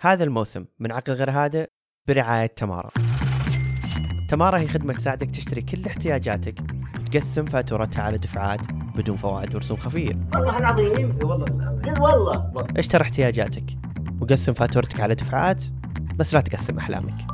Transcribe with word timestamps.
هذا 0.00 0.24
الموسم 0.24 0.64
من 0.78 0.92
عقل 0.92 1.12
غير 1.12 1.30
هادئ 1.30 1.66
برعاية 2.08 2.46
تمارا. 2.46 2.90
تمارا 4.28 4.58
هي 4.58 4.68
خدمة 4.68 4.92
تساعدك 4.92 5.30
تشتري 5.30 5.62
كل 5.62 5.86
احتياجاتك 5.86 6.60
وتقسم 7.00 7.46
فاتورتها 7.46 8.02
على 8.02 8.18
دفعات 8.18 8.60
بدون 8.72 9.16
فوائد 9.16 9.54
ورسوم 9.54 9.76
خفية. 9.76 10.28
والله 10.34 10.58
العظيم 10.58 11.18
والله. 11.22 12.00
والله. 12.00 12.66
اشتر 12.76 13.02
احتياجاتك 13.02 13.64
وقسم 14.20 14.52
فاتورتك 14.52 15.00
على 15.00 15.14
دفعات 15.14 15.64
بس 16.16 16.34
لا 16.34 16.40
تقسم 16.40 16.78
أحلامك. 16.78 17.26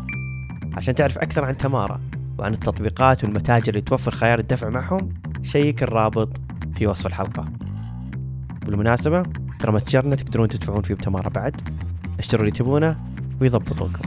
عشان 0.77 0.95
تعرف 0.95 1.19
أكثر 1.19 1.45
عن 1.45 1.57
تمارا 1.57 2.01
وعن 2.39 2.53
التطبيقات 2.53 3.25
والمتاجر 3.25 3.69
اللي 3.69 3.81
توفر 3.81 4.11
خيار 4.11 4.39
الدفع 4.39 4.69
معهم 4.69 5.15
شيك 5.43 5.83
الرابط 5.83 6.41
في 6.77 6.87
وصف 6.87 7.07
الحلقة. 7.07 7.53
بالمناسبة 8.67 9.23
ترى 9.61 9.73
متجرنا 9.73 10.17
تقدرون 10.17 10.49
تدفعون 10.49 10.83
فيه 10.83 10.95
بتمارا 10.95 11.29
بعد. 11.29 11.85
اشتروا 12.25 12.41
اللي 12.41 12.53
تبونه 12.53 12.97
ويضبطونكم 13.41 14.03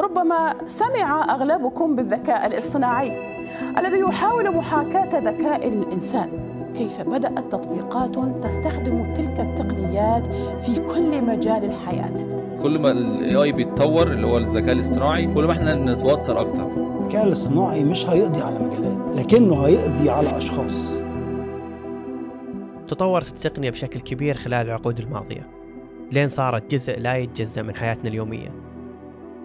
ربما 0.00 0.66
سمع 0.66 1.34
أغلبكم 1.34 1.96
بالذكاء 1.96 2.46
الاصطناعي 2.46 3.12
الذي 3.78 3.98
يحاول 3.98 4.56
محاكاة 4.56 5.18
ذكاء 5.18 5.68
الإنسان. 5.68 6.28
كيف 6.76 7.00
بدأت 7.00 7.52
تطبيقات 7.52 8.44
تستخدم 8.44 9.14
تلك 9.14 9.40
التقنيات 9.40 10.26
في 10.62 10.74
كل 10.74 11.24
مجال 11.24 11.64
الحياة؟ 11.64 12.49
كل 12.62 12.78
ما 12.78 12.90
الاي 12.90 13.36
اي 13.36 13.52
بيتطور 13.52 14.12
اللي 14.12 14.26
هو 14.26 14.38
الذكاء 14.38 14.72
الاصطناعي 14.72 15.34
كل 15.34 15.44
ما 15.44 15.52
إحنا 15.52 15.94
نتوتر 15.94 16.40
أكتر. 16.40 16.66
الذكاء 17.00 17.26
الاصطناعي 17.26 17.84
مش 17.84 18.06
هيقضي 18.08 18.42
على 18.42 18.58
مجالات 18.58 19.16
لكنه 19.16 19.66
هيقضي 19.66 20.10
على 20.10 20.38
أشخاص. 20.38 21.00
تطورت 22.88 23.28
التقنية 23.28 23.70
بشكل 23.70 24.00
كبير 24.00 24.36
خلال 24.36 24.66
العقود 24.66 25.00
الماضية 25.00 25.50
لين 26.12 26.28
صارت 26.28 26.70
جزء 26.70 27.00
لا 27.00 27.16
يتجزأ 27.16 27.62
من 27.62 27.74
حياتنا 27.74 28.08
اليومية. 28.08 28.54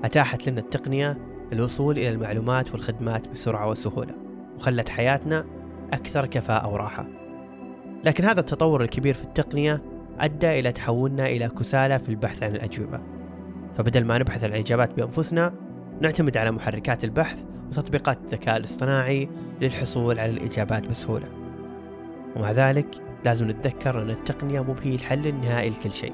أتاحت 0.03 0.50
لنا 0.50 0.59
التقنية 0.59 1.17
الوصول 1.53 1.97
إلى 1.97 2.09
المعلومات 2.09 2.72
والخدمات 2.72 3.27
بسرعة 3.27 3.69
وسهولة 3.69 4.13
وخلت 4.57 4.89
حياتنا 4.89 5.45
أكثر 5.94 6.25
كفاءة 6.25 6.73
وراحة. 6.73 7.07
لكن 8.03 8.25
هذا 8.25 8.39
التطور 8.39 8.81
الكبير 8.81 9.13
في 9.13 9.23
التقنية 9.23 9.81
أدى 10.19 10.59
إلى 10.59 10.71
تحولنا 10.71 11.25
إلى 11.25 11.47
كسالى 11.47 11.99
في 11.99 12.09
البحث 12.09 12.44
عن 12.44 12.55
الأجوبة. 12.55 12.99
فبدل 13.77 14.05
ما 14.05 14.17
نبحث 14.17 14.44
عن 14.44 14.49
الإجابات 14.49 14.94
بأنفسنا 14.94 15.53
نعتمد 16.02 16.38
على 16.38 16.52
محركات 16.52 17.03
البحث 17.03 17.44
وتطبيقات 17.69 18.17
الذكاء 18.25 18.57
الاصطناعي 18.57 19.30
للحصول 19.61 20.19
على 20.19 20.31
الإجابات 20.31 20.88
بسهولة. 20.88 21.27
ومع 22.35 22.52
ذلك 22.52 22.88
لازم 23.25 23.49
نتذكر 23.49 24.02
أن 24.02 24.09
التقنية 24.09 24.61
مو 24.61 24.75
هي 24.83 24.95
الحل 24.95 25.27
النهائي 25.27 25.69
لكل 25.69 25.91
شيء 25.91 26.13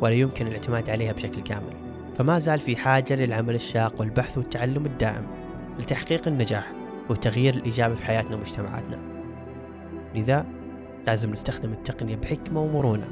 ولا 0.00 0.14
يمكن 0.14 0.46
الاعتماد 0.46 0.90
عليها 0.90 1.12
بشكل 1.12 1.42
كامل. 1.42 1.72
فما 2.16 2.38
زال 2.38 2.58
في 2.58 2.76
حاجة 2.76 3.14
للعمل 3.14 3.54
الشاق 3.54 4.00
والبحث 4.00 4.38
والتعلم 4.38 4.86
الدائم 4.86 5.26
لتحقيق 5.78 6.28
النجاح 6.28 6.72
والتغيير 7.08 7.54
الإيجابي 7.54 7.96
في 7.96 8.04
حياتنا 8.04 8.36
ومجتمعاتنا. 8.36 8.98
لذا 10.14 10.46
لازم 11.06 11.30
نستخدم 11.30 11.72
التقنية 11.72 12.16
بحكمة 12.16 12.62
ومرونة. 12.62 13.08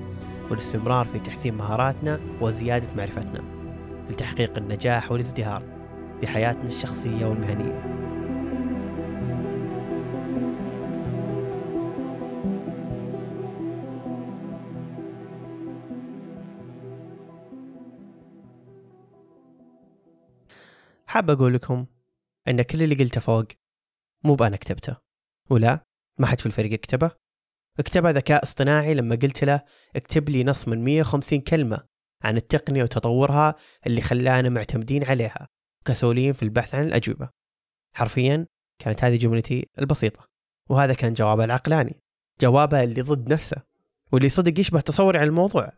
والاستمرار 0.51 1.07
في 1.07 1.19
تحسين 1.19 1.55
مهاراتنا 1.55 2.21
وزيادة 2.41 2.95
معرفتنا 2.95 3.45
لتحقيق 4.11 4.59
النجاح 4.59 5.13
والازدهار 5.13 5.63
في 6.21 6.27
حياتنا 6.27 6.69
الشخصية 6.69 7.27
والمهنية. 7.27 8.07
حاب 21.07 21.31
أقول 21.31 21.55
لكم 21.55 21.87
أن 22.49 22.63
كل 22.63 22.83
اللي 22.83 22.95
قلته 22.95 23.21
فوق 23.21 23.45
مو 24.25 24.35
بأنا 24.35 24.57
كتبته 24.57 24.97
ولا 25.51 25.81
ما 26.19 26.27
حد 26.27 26.41
في 26.41 26.47
الفريق 26.47 26.81
كتبه 26.81 27.11
اكتبه 27.79 28.11
ذكاء 28.11 28.43
اصطناعي 28.43 28.95
لما 28.95 29.15
قلت 29.15 29.45
له 29.45 29.61
اكتب 29.97 30.29
لي 30.29 30.45
نص 30.45 30.69
من 30.69 30.85
150 30.85 31.41
كلمة 31.41 31.79
عن 32.23 32.37
التقنية 32.37 32.83
وتطورها 32.83 33.55
اللي 33.87 34.01
خلانا 34.01 34.49
معتمدين 34.49 35.05
عليها 35.05 35.49
كسولين 35.85 36.33
في 36.33 36.43
البحث 36.43 36.75
عن 36.75 36.85
الأجوبة. 36.85 37.29
حرفيا 37.95 38.47
كانت 38.79 39.05
هذه 39.05 39.17
جملتي 39.17 39.69
البسيطة 39.79 40.29
وهذا 40.71 40.95
كان 40.95 41.13
جوابه 41.13 41.45
العقلاني 41.45 42.03
جوابه 42.41 42.83
اللي 42.83 43.03
ضد 43.03 43.33
نفسه 43.33 43.57
واللي 44.13 44.29
صدق 44.29 44.61
يشبه 44.61 44.81
تصوري 44.81 45.19
عن 45.19 45.27
الموضوع. 45.27 45.73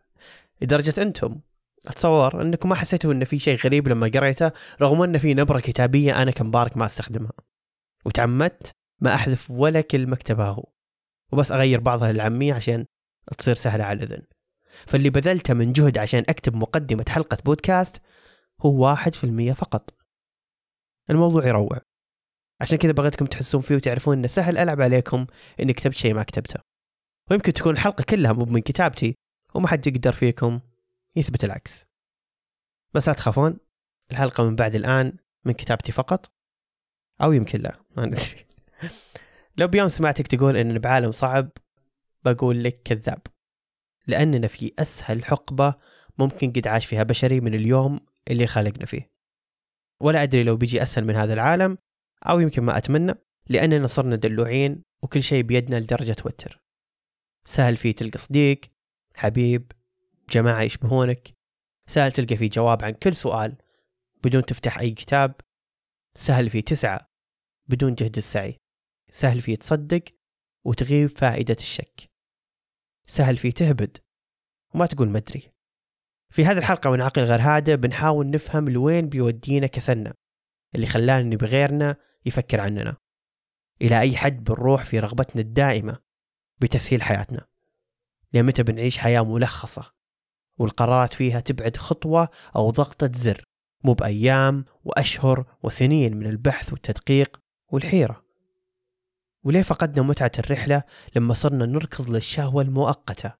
لدرجة 0.61 1.01
أنتم 1.01 1.39
أتصور 1.87 2.41
أنكم 2.41 2.69
ما 2.69 2.75
حسيتوا 2.75 3.13
أن 3.13 3.23
في 3.23 3.39
شيء 3.39 3.57
غريب 3.57 3.87
لما 3.87 4.11
قريته 4.13 4.51
رغم 4.81 5.01
أن 5.01 5.17
في 5.17 5.33
نبرة 5.33 5.59
كتابية 5.59 6.21
أنا 6.21 6.31
كمبارك 6.31 6.77
ما 6.77 6.85
أستخدمها. 6.85 7.33
وتعمدت 8.05 8.71
ما 9.01 9.15
أحذف 9.15 9.51
ولا 9.51 9.81
كلمة 9.81 10.15
كتبها 10.15 10.49
هو. 10.49 10.78
وبس 11.31 11.51
أغير 11.51 11.79
بعضها 11.79 12.11
للعامية 12.11 12.53
عشان 12.53 12.85
تصير 13.37 13.53
سهلة 13.53 13.83
على 13.83 14.03
الأذن. 14.03 14.21
فاللي 14.69 15.09
بذلته 15.09 15.53
من 15.53 15.73
جهد 15.73 15.97
عشان 15.97 16.23
أكتب 16.29 16.55
مقدمة 16.55 17.05
حلقة 17.09 17.37
بودكاست 17.45 18.01
هو 18.61 18.85
واحد 18.85 19.15
في 19.15 19.23
المية 19.23 19.53
فقط. 19.53 19.93
الموضوع 21.09 21.47
يروع. 21.47 21.81
عشان 22.61 22.77
كذا 22.77 22.91
بغيتكم 22.91 23.25
تحسون 23.25 23.61
فيه 23.61 23.75
وتعرفون 23.75 24.17
إنه 24.17 24.27
سهل 24.27 24.57
ألعب 24.57 24.81
عليكم 24.81 25.27
إني 25.59 25.73
كتبت 25.73 25.93
شيء 25.93 26.13
ما 26.13 26.23
كتبته. 26.23 26.59
ويمكن 27.31 27.53
تكون 27.53 27.73
الحلقة 27.73 28.03
كلها 28.03 28.33
مو 28.33 28.45
من 28.45 28.61
كتابتي 28.61 29.15
وما 29.53 29.67
حد 29.67 29.87
يقدر 29.87 30.11
فيكم 30.11 30.59
يثبت 31.15 31.43
العكس. 31.43 31.85
بس 32.93 33.07
لا 33.07 33.13
تخافون 33.13 33.57
الحلقة 34.11 34.43
من 34.43 34.55
بعد 34.55 34.75
الآن 34.75 35.13
من 35.45 35.53
كتابتي 35.53 35.91
فقط 35.91 36.31
أو 37.21 37.31
يمكن 37.31 37.59
لا 37.59 37.79
ما 37.97 38.05
ندري. 38.05 38.45
لو 39.59 39.67
بيوم 39.67 39.87
سمعتك 39.87 40.27
تقول 40.27 40.57
اننا 40.57 40.79
بعالم 40.79 41.11
صعب 41.11 41.49
بقول 42.25 42.63
لك 42.63 42.81
كذاب. 42.83 43.21
لأننا 44.07 44.47
في 44.47 44.73
أسهل 44.79 45.25
حقبة 45.25 45.75
ممكن 46.19 46.51
قد 46.51 46.67
عاش 46.67 46.85
فيها 46.85 47.03
بشري 47.03 47.41
من 47.41 47.53
اليوم 47.53 47.99
اللي 48.29 48.47
خلقنا 48.47 48.85
فيه. 48.85 49.11
ولا 50.01 50.23
أدري 50.23 50.43
لو 50.43 50.57
بيجي 50.57 50.83
أسهل 50.83 51.05
من 51.05 51.15
هذا 51.15 51.33
العالم 51.33 51.77
أو 52.29 52.39
يمكن 52.39 52.63
ما 52.63 52.77
أتمنى 52.77 53.13
لأننا 53.49 53.87
صرنا 53.87 54.15
دلوعين 54.15 54.83
وكل 55.03 55.23
شيء 55.23 55.43
بيدنا 55.43 55.79
لدرجة 55.79 56.13
توتر. 56.13 56.61
سهل 57.45 57.77
فيه 57.77 57.95
تلقى 57.95 58.19
صديق 58.19 58.61
حبيب 59.15 59.71
جماعة 60.29 60.61
يشبهونك. 60.61 61.33
سهل 61.89 62.11
تلقى 62.11 62.37
فيه 62.37 62.49
جواب 62.49 62.83
عن 62.83 62.91
كل 62.91 63.15
سؤال 63.15 63.57
بدون 64.23 64.45
تفتح 64.45 64.79
أي 64.79 64.91
كتاب. 64.91 65.35
سهل 66.15 66.49
فيه 66.49 66.61
تسعى 66.61 66.99
بدون 67.69 67.95
جهد 67.95 68.17
السعي. 68.17 68.58
سهل 69.11 69.41
فيه 69.41 69.55
تصدق 69.55 70.03
وتغيب 70.65 71.17
فائدة 71.17 71.57
الشك. 71.59 72.09
سهل 73.05 73.37
فيه 73.37 73.51
تهبد 73.51 73.97
وما 74.73 74.85
تقول 74.85 75.09
مدري 75.09 75.51
في 76.29 76.45
هذه 76.45 76.57
الحلقة 76.57 76.89
من 76.89 77.01
عقل 77.01 77.21
غير 77.21 77.41
هادئ 77.41 77.75
بنحاول 77.75 78.29
نفهم 78.29 78.69
لوين 78.69 79.09
بيودينا 79.09 79.67
كسلنا 79.67 80.13
اللي 80.75 80.87
خلانا 80.87 81.23
نبي 81.23 81.45
غيرنا 81.45 81.95
يفكر 82.25 82.59
عننا. 82.59 82.97
إلى 83.81 83.99
أي 83.99 84.17
حد 84.17 84.43
بنروح 84.43 84.85
في 84.85 84.99
رغبتنا 84.99 85.41
الدائمة 85.41 85.99
بتسهيل 86.59 87.01
حياتنا؟ 87.01 87.47
لمتى 88.33 88.63
بنعيش 88.63 88.97
حياة 88.97 89.21
ملخصة 89.21 89.91
والقرارات 90.57 91.13
فيها 91.13 91.39
تبعد 91.39 91.77
خطوة 91.77 92.29
أو 92.55 92.69
ضغطة 92.69 93.11
زر 93.13 93.43
مو 93.83 93.93
بأيام 93.93 94.65
وأشهر 94.83 95.57
وسنين 95.63 96.17
من 96.17 96.25
البحث 96.27 96.71
والتدقيق 96.71 97.39
والحيرة؟ 97.71 98.28
وليه 99.43 99.61
فقدنا 99.61 100.05
متعة 100.05 100.31
الرحلة 100.39 100.83
لما 101.15 101.33
صرنا 101.33 101.65
نركض 101.65 102.09
للشهوة 102.09 102.61
المؤقتة 102.61 103.33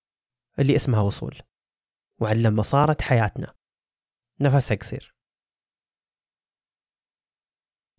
اللي 0.60 0.76
اسمها 0.76 1.02
وصول. 1.02 1.38
وعن 2.22 2.44
لما 2.44 2.62
صارت 2.64 3.02
حياتنا. 3.02 3.54
نفسها 4.42 4.78
قصير 4.78 5.16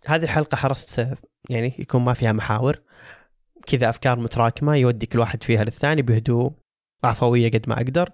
هذه 0.06 0.24
الحلقة 0.24 0.56
حرصت 0.56 1.18
يعني 1.50 1.74
يكون 1.78 2.02
ما 2.02 2.14
فيها 2.14 2.32
محاور. 2.32 2.82
كذا 3.66 3.90
أفكار 3.90 4.18
متراكمة 4.20 4.76
يودي 4.76 5.06
كل 5.06 5.18
واحد 5.18 5.42
فيها 5.42 5.64
للثاني 5.64 6.02
بهدوء 6.02 6.52
عفوية 7.04 7.50
قد 7.50 7.68
ما 7.68 7.74
أقدر. 7.74 8.10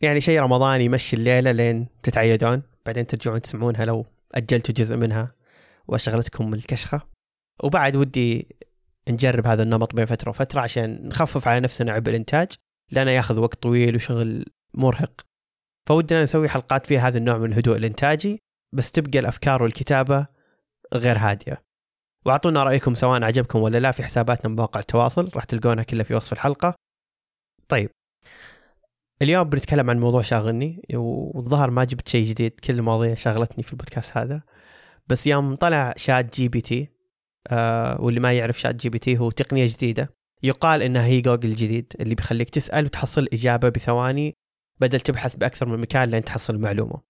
يعني 0.00 0.20
شيء 0.20 0.40
رمضاني 0.40 0.84
يمشي 0.84 1.16
الليلة 1.16 1.50
لين 1.50 1.88
تتعيدون. 2.02 2.62
بعدين 2.86 3.06
ترجعون 3.06 3.40
تسمعونها 3.40 3.84
لو 3.84 4.06
أجلتوا 4.32 4.74
جزء 4.74 4.96
منها 4.96 5.34
وأشغلتكم 5.88 6.54
الكشخة. 6.54 7.08
وبعد 7.64 7.96
ودي 7.96 8.56
نجرب 9.08 9.46
هذا 9.46 9.62
النمط 9.62 9.94
بين 9.94 10.04
فترة 10.04 10.30
وفترة 10.30 10.60
عشان 10.60 11.08
نخفف 11.08 11.48
على 11.48 11.60
نفسنا 11.60 11.92
عبء 11.92 12.10
الإنتاج 12.10 12.52
لأنه 12.90 13.10
ياخذ 13.10 13.40
وقت 13.40 13.62
طويل 13.62 13.96
وشغل 13.96 14.46
مرهق. 14.74 15.20
فودنا 15.88 16.22
نسوي 16.22 16.48
حلقات 16.48 16.86
فيها 16.86 17.08
هذا 17.08 17.18
النوع 17.18 17.38
من 17.38 17.52
الهدوء 17.52 17.76
الإنتاجي 17.76 18.42
بس 18.74 18.92
تبقى 18.92 19.18
الأفكار 19.18 19.62
والكتابة 19.62 20.26
غير 20.94 21.18
هادئة 21.18 21.62
وأعطونا 22.26 22.64
رأيكم 22.64 22.94
سواء 22.94 23.22
عجبكم 23.22 23.58
ولا 23.58 23.78
لا 23.78 23.90
في 23.90 24.02
حساباتنا 24.02 24.54
بمواقع 24.54 24.80
التواصل 24.80 25.30
راح 25.34 25.44
تلقونها 25.44 25.84
كلها 25.84 26.04
في 26.04 26.14
وصف 26.14 26.32
الحلقة. 26.32 26.74
طيب 27.68 27.90
اليوم 29.22 29.48
بنتكلم 29.48 29.90
عن 29.90 30.00
موضوع 30.00 30.22
شاغلني 30.22 30.82
والظاهر 30.94 31.70
ما 31.70 31.84
جبت 31.84 32.08
شيء 32.08 32.26
جديد 32.26 32.60
كل 32.60 32.74
المواضيع 32.74 33.14
شاغلتني 33.14 33.64
في 33.64 33.72
البودكاست 33.72 34.16
هذا. 34.16 34.42
بس 35.06 35.26
يوم 35.26 35.54
طلع 35.54 35.94
ChatGPT 35.96 36.91
واللي 37.98 38.20
ما 38.20 38.32
يعرف 38.32 38.60
ChatGPT 38.60 39.18
هو 39.18 39.30
تقنية 39.30 39.66
جديدة. 39.66 40.14
يقال 40.42 40.82
إنها 40.82 41.04
هي 41.04 41.20
جوجل 41.20 41.50
الجديد 41.50 41.92
اللي 42.00 42.14
بيخليك 42.14 42.50
تسأل 42.50 42.84
وتحصل 42.84 43.28
إجابة 43.32 43.68
بثواني 43.68 44.34
بدل 44.80 45.00
تبحث 45.00 45.36
بأكثر 45.36 45.66
من 45.66 45.78
مكان 45.78 46.10
لين 46.10 46.24
تحصل 46.24 46.54
المعلومة. 46.54 47.00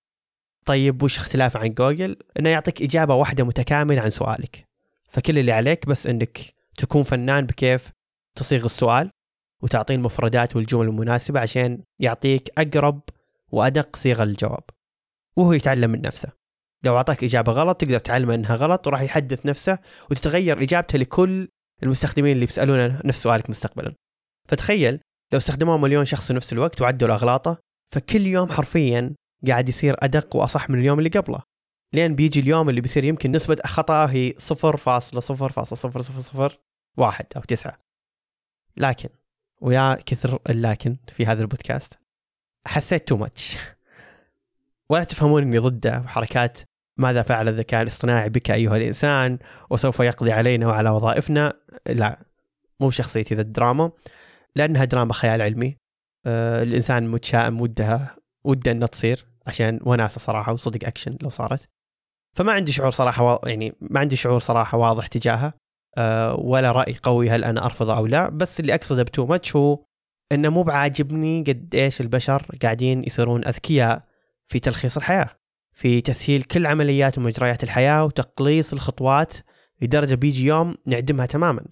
طيب 0.67 1.03
وش 1.03 1.17
اختلاف 1.19 1.57
عن 1.57 1.69
جوجل؟ 1.69 2.17
إنه 2.39 2.51
يعطيك 2.51 2.83
إجابة 2.83 3.15
واحدة 3.15 3.45
متكاملة 3.45 4.03
عن 4.03 4.11
سؤالك. 4.11 4.69
فكل 5.11 5.39
اللي 5.39 5.53
عليك 5.53 5.87
بس 5.87 6.07
إنك 6.07 6.39
تكون 6.77 7.03
فنان 7.03 7.47
بكيف 7.47 7.91
تصيغ 8.35 8.65
السؤال 8.65 9.11
وتعطيه 9.63 9.95
المفردات 9.95 10.57
والجمل 10.57 10.87
المناسبة 10.87 11.41
عشان 11.41 11.83
يعطيك 11.99 12.51
أقرب 12.59 13.01
وأدق 13.53 13.97
صيغة 13.97 14.25
للجواب. 14.25 14.65
وهو 15.37 15.53
يتعلم 15.53 15.91
من 15.91 16.01
نفسه. 16.01 16.42
لو 16.85 16.97
أعطاك 16.97 17.25
إجابة 17.25 17.53
غلط 17.53 17.81
تقدر 17.81 17.99
تعلم 17.99 18.31
أنها 18.31 18.57
غلط 18.57 18.87
وراح 18.87 19.01
يحدث 19.01 19.47
نفسه 19.47 19.79
وتتغير 20.11 20.63
إجابته 20.63 20.99
لكل 20.99 21.49
المستخدمين 21.83 22.33
اللي 22.33 22.47
بيسألونه 22.47 23.01
نفس 23.05 23.23
سؤالك 23.23 23.51
مستقبلا. 23.51 23.95
فتخيل 24.49 25.01
لو 25.33 25.39
استخدموه 25.39 25.77
مليون 25.77 26.05
شخص 26.05 26.27
في 26.27 26.35
نفس 26.35 26.53
الوقت 26.53 26.83
وعدلوا 26.83 27.15
أغلاطه 27.15 27.59
فكل 27.93 28.27
يوم 28.27 28.49
حرفيا 28.49 29.15
قاعد 29.47 29.69
يصير 29.69 29.97
أدق 29.99 30.37
وأصح 30.37 30.71
من 30.71 30.79
اليوم 30.79 30.99
اللي 30.99 31.11
قبله. 31.11 31.43
لين 31.93 32.15
بيجي 32.15 32.41
اليوم 32.41 32.69
اللي 32.69 32.81
بيصير 32.81 33.05
يمكن 33.05 33.31
نسبة 33.31 33.57
خطأ 33.67 34.11
هي 34.11 34.33
0.00001 34.33 34.37
أو 37.37 37.43
9 37.49 37.79
لكن 38.77 39.09
ويا 39.61 39.95
كثر 40.07 40.39
اللكن 40.51 40.97
في 41.17 41.27
هذا 41.27 41.43
البودكاست 41.43 41.99
حسيت 42.67 43.09
too 43.09 43.17
much 43.17 43.57
ولا 44.91 45.05
تفهمون 45.05 45.43
إني 45.43 45.59
ضده 45.59 46.01
وحركات 46.01 46.61
ماذا 46.97 47.23
فعل 47.23 47.49
الذكاء 47.49 47.83
الاصطناعي 47.83 48.29
بك 48.29 48.51
أيها 48.51 48.77
الإنسان 48.77 49.39
وسوف 49.71 50.01
يقضي 50.01 50.33
علينا 50.33 50.67
وعلى 50.67 50.91
وظائفنا؟ 50.91 51.53
لا 51.87 52.19
مو 52.81 52.91
شخصيتي 52.91 53.35
ذا 53.35 53.43
الدراما 53.43 53.91
لأنها 54.57 54.85
دراما 54.85 55.13
خيال 55.13 55.43
علمي. 55.43 55.77
آه 56.27 56.63
الإنسان 56.63 57.09
متشائم 57.09 57.61
ودها 57.61 58.17
وده 58.45 58.73
انها 58.73 58.87
تصير 58.87 59.27
عشان 59.47 59.81
وناسة 59.83 60.19
صراحة 60.19 60.53
وصدق 60.53 60.87
أكشن 60.87 61.17
لو 61.23 61.29
صارت. 61.29 61.69
فما 62.37 62.53
عندي 62.53 62.73
شعور 62.73 62.91
صراحة 62.91 63.25
و... 63.25 63.41
يعني 63.47 63.75
ما 63.81 64.01
عندي 64.01 64.17
شعور 64.17 64.39
صراحة 64.39 64.79
واضح 64.79 65.07
تجاهها 65.07 65.55
أه 65.99 66.35
ولا 66.35 66.73
رأي 66.73 66.97
قوي 67.03 67.31
هل 67.31 67.45
أنا 67.45 67.65
أرفضه 67.65 67.97
أو 67.97 68.07
لا 68.07 68.29
بس 68.29 68.61
اللي 68.61 68.75
أقصده 68.75 69.03
ب 69.03 69.09
too 69.09 69.27
much 69.27 69.57
هو 69.57 69.85
إنه 70.33 70.49
مو 70.49 70.63
بعاجبني 70.63 71.45
قد 71.47 71.75
إيش 71.75 72.01
البشر 72.01 72.47
قاعدين 72.63 73.05
يصيرون 73.05 73.47
أذكياء 73.47 74.03
في 74.49 74.61
تلخيص 74.61 74.97
الحياة. 74.97 75.42
في 75.73 76.01
تسهيل 76.01 76.43
كل 76.43 76.67
عمليات 76.67 77.19
ومجريات 77.19 77.65
الحياة 77.65 78.05
وتقليص 78.05 78.73
الخطوات 78.73 79.33
لدرجة 79.83 80.15
بيجي 80.15 80.47
يوم 80.47 80.75
نعدمها 80.87 81.27
تماما. 81.27 81.65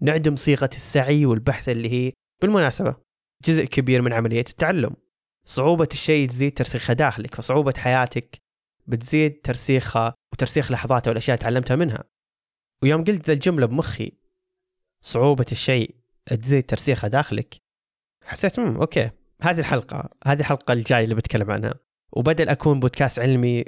نعدم 0.00 0.36
صيغة 0.36 0.70
السعي 0.74 1.26
والبحث 1.26 1.68
اللي 1.68 1.92
هي 1.92 2.12
بالمناسبة 2.42 2.96
جزء 3.44 3.64
كبير 3.64 4.02
من 4.02 4.12
عملية 4.12 4.40
التعلم. 4.40 4.96
صعوبة 5.44 5.88
الشيء 5.92 6.28
تزيد 6.28 6.52
ترسيخها 6.52 6.94
داخلك 6.94 7.34
فصعوبة 7.34 7.74
حياتك 7.76 8.38
بتزيد 8.86 9.40
ترسيخها 9.40 10.14
وترسيخ 10.32 10.72
لحظاتها 10.72 11.08
والأشياء 11.08 11.34
اللي 11.34 11.44
تعلمتها 11.44 11.76
منها. 11.76 12.04
ويوم 12.82 13.04
قلت 13.04 13.26
ذا 13.26 13.32
الجملة 13.32 13.66
بمخي 13.66 14.12
صعوبة 15.00 15.46
الشيء 15.52 15.94
تزيد 16.42 16.62
ترسيخها 16.62 17.08
داخلك. 17.08 17.56
حسيت 18.24 18.58
امم 18.58 18.76
okay 18.76 19.10
هذه 19.42 19.60
الحلقة 19.60 20.10
هذه 20.26 20.40
الحلقة 20.40 20.72
الجاية 20.72 21.04
اللي 21.04 21.14
بتكلم 21.14 21.50
عنها. 21.50 21.74
وبدل 22.12 22.48
أكون 22.48 22.80
بودكاست 22.80 23.18
علمي 23.18 23.64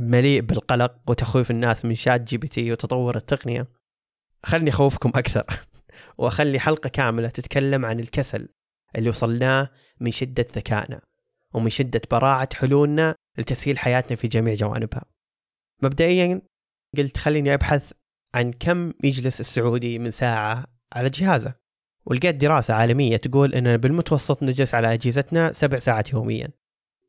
مليء 0.00 0.40
بالقلق 0.40 0.98
وتخويف 1.06 1.50
الناس 1.50 1.84
من 1.84 1.94
شات 1.94 2.20
جي 2.20 2.36
بي 2.36 2.48
تي 2.48 2.72
وتطور 2.72 3.16
التقنية 3.16 3.68
خلني 4.44 4.70
أخوفكم 4.70 5.08
أكثر 5.14 5.44
وأخلي 6.18 6.60
حلقة 6.60 6.88
كاملة 6.88 7.28
تتكلم 7.28 7.84
عن 7.84 8.00
الكسل 8.00 8.48
اللي 8.96 9.10
وصلناه 9.10 9.70
من 10.00 10.10
شدة 10.10 10.46
ذكائنا 10.56 11.00
ومن 11.54 11.70
شدة 11.70 12.02
براعة 12.10 12.48
حلولنا 12.54 13.14
لتسهيل 13.38 13.78
حياتنا 13.78 14.16
في 14.16 14.28
جميع 14.28 14.54
جوانبها. 14.54 15.04
مبدئيا 15.82 16.42
قلت 16.96 17.16
خليني 17.16 17.54
أبحث 17.54 17.92
عن 18.34 18.52
كم 18.52 18.92
يجلس 19.04 19.40
السعودي 19.40 19.98
من 19.98 20.10
ساعة 20.10 20.66
على 20.92 21.08
جهازه 21.08 21.54
ولقيت 22.06 22.34
دراسة 22.34 22.74
عالمية 22.74 23.16
تقول 23.16 23.54
أننا 23.54 23.76
بالمتوسط 23.76 24.42
نجلس 24.42 24.74
على 24.74 24.92
أجهزتنا 24.92 25.52
سبع 25.52 25.78
ساعات 25.78 26.12
يوميا. 26.12 26.48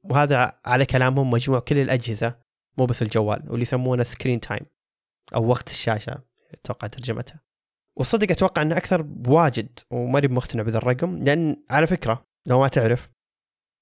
وهذا 0.03 0.59
على 0.65 0.85
كلامهم 0.85 1.31
مجموع 1.31 1.59
كل 1.59 1.77
الأجهزة 1.77 2.35
مو 2.77 2.85
بس 2.85 3.01
الجوال 3.01 3.43
واللي 3.47 3.61
يسمونه 3.61 4.03
screen 4.03 4.39
time 4.39 4.65
أو 5.35 5.47
وقت 5.47 5.71
الشاشة 5.71 6.21
أتوقع 6.53 6.87
ترجمتها 6.87 7.39
والصدق 7.97 8.31
أتوقع 8.31 8.61
أنه 8.61 8.77
أكثر 8.77 9.01
بواجد 9.01 9.79
وماني 9.91 10.27
مقتنع 10.27 10.63
بذا 10.63 10.77
الرقم 10.77 11.23
لأن 11.23 11.63
على 11.69 11.87
فكرة 11.87 12.23
لو 12.47 12.59
ما 12.59 12.67
تعرف 12.67 13.09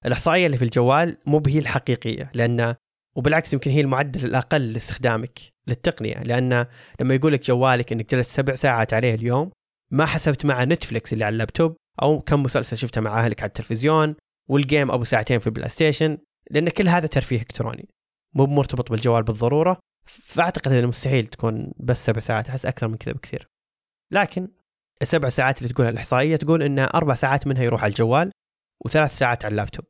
الإحصائية 0.06 0.46
اللي 0.46 0.56
في 0.56 0.64
الجوال 0.64 1.16
مو 1.26 1.42
هي 1.46 1.58
الحقيقية 1.58 2.30
لأن 2.34 2.74
وبالعكس 3.16 3.52
يمكن 3.52 3.70
هي 3.70 3.80
المعدل 3.80 4.24
الأقل 4.24 4.72
لاستخدامك 4.72 5.38
للتقنية 5.66 6.22
لأن 6.22 6.66
لما 7.00 7.14
يقول 7.14 7.32
لك 7.32 7.46
جوالك 7.46 7.92
أنك 7.92 8.14
جلست 8.14 8.30
سبع 8.30 8.54
ساعات 8.54 8.94
عليه 8.94 9.14
اليوم 9.14 9.50
ما 9.90 10.06
حسبت 10.06 10.46
مع 10.46 10.64
نتفلكس 10.64 11.12
اللي 11.12 11.24
على 11.24 11.32
اللابتوب 11.32 11.76
أو 12.02 12.20
كم 12.20 12.42
مسلسل 12.42 12.76
شفته 12.76 13.00
مع 13.00 13.20
أهلك 13.24 13.42
على 13.42 13.48
التلفزيون 13.48 14.16
وال 14.48 14.62
game 14.62 14.90
أبو 14.90 15.04
ساعتين 15.04 15.38
في 15.38 15.46
البلاي 15.46 15.68
ستيشن 15.68 16.18
لأن 16.50 16.68
كل 16.68 16.88
هذا 16.88 17.06
ترفيه 17.06 17.36
إلكتروني. 17.36 17.88
مو 18.34 18.46
مرتبط 18.46 18.90
بالجوال 18.90 19.22
بالضرورة 19.22 19.78
فأعتقد 20.06 20.72
أنه 20.72 20.86
مستحيل 20.86 21.26
تكون 21.26 21.72
بس 21.76 22.06
سبع 22.06 22.20
ساعات 22.20 22.48
أحس 22.48 22.66
أكثر 22.66 22.88
من 22.88 22.96
كذا 22.96 23.14
بكثير. 23.14 23.48
لكن 24.12 24.48
السبع 25.02 25.28
ساعات 25.28 25.58
اللي 25.58 25.72
تقولها 25.72 25.90
الإحصائية 25.90 26.36
تقول 26.36 26.62
أن 26.62 26.78
أربع 26.78 27.14
ساعات 27.14 27.46
منها 27.46 27.62
يروح 27.62 27.82
على 27.82 27.90
الجوال 27.90 28.30
وثلاث 28.84 29.18
ساعات 29.18 29.44
على 29.44 29.52
اللابتوب. 29.52 29.84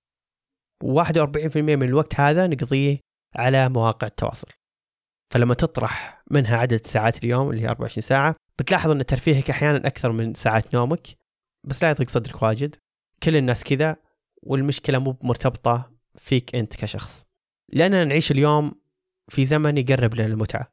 و41% 0.84 1.56
من 1.56 1.82
الوقت 1.82 2.20
هذا 2.20 2.46
نقضيه 2.46 2.98
على 3.36 3.68
مواقع 3.68 4.06
التواصل. 4.06 4.48
فلما 5.32 5.54
تطرح 5.54 6.22
منها 6.30 6.56
عدد 6.56 6.86
ساعات 6.86 7.24
اليوم 7.24 7.50
اللي 7.50 7.62
هي 7.62 7.68
24 7.68 8.02
ساعة 8.02 8.36
بتلاحظ 8.58 8.90
أن 8.90 9.06
ترفيهك 9.06 9.50
أحيانا 9.50 9.86
أكثر 9.86 10.12
من 10.12 10.34
ساعات 10.34 10.74
نومك 10.74 11.06
بس 11.66 11.82
لا 11.82 11.90
يضيق 11.90 12.08
صدرك 12.08 12.42
واجد. 12.42 12.76
كل 13.22 13.36
الناس 13.36 13.64
كذا 13.64 13.96
والمشكلة 14.42 14.98
مو 14.98 15.16
مرتبطة 15.22 15.92
فيك 16.16 16.54
أنت 16.54 16.76
كشخص. 16.76 17.26
لأننا 17.72 18.04
نعيش 18.04 18.30
اليوم 18.30 18.72
في 19.28 19.44
زمن 19.44 19.78
يقرب 19.78 20.14
لنا 20.14 20.26
المتعة 20.26 20.72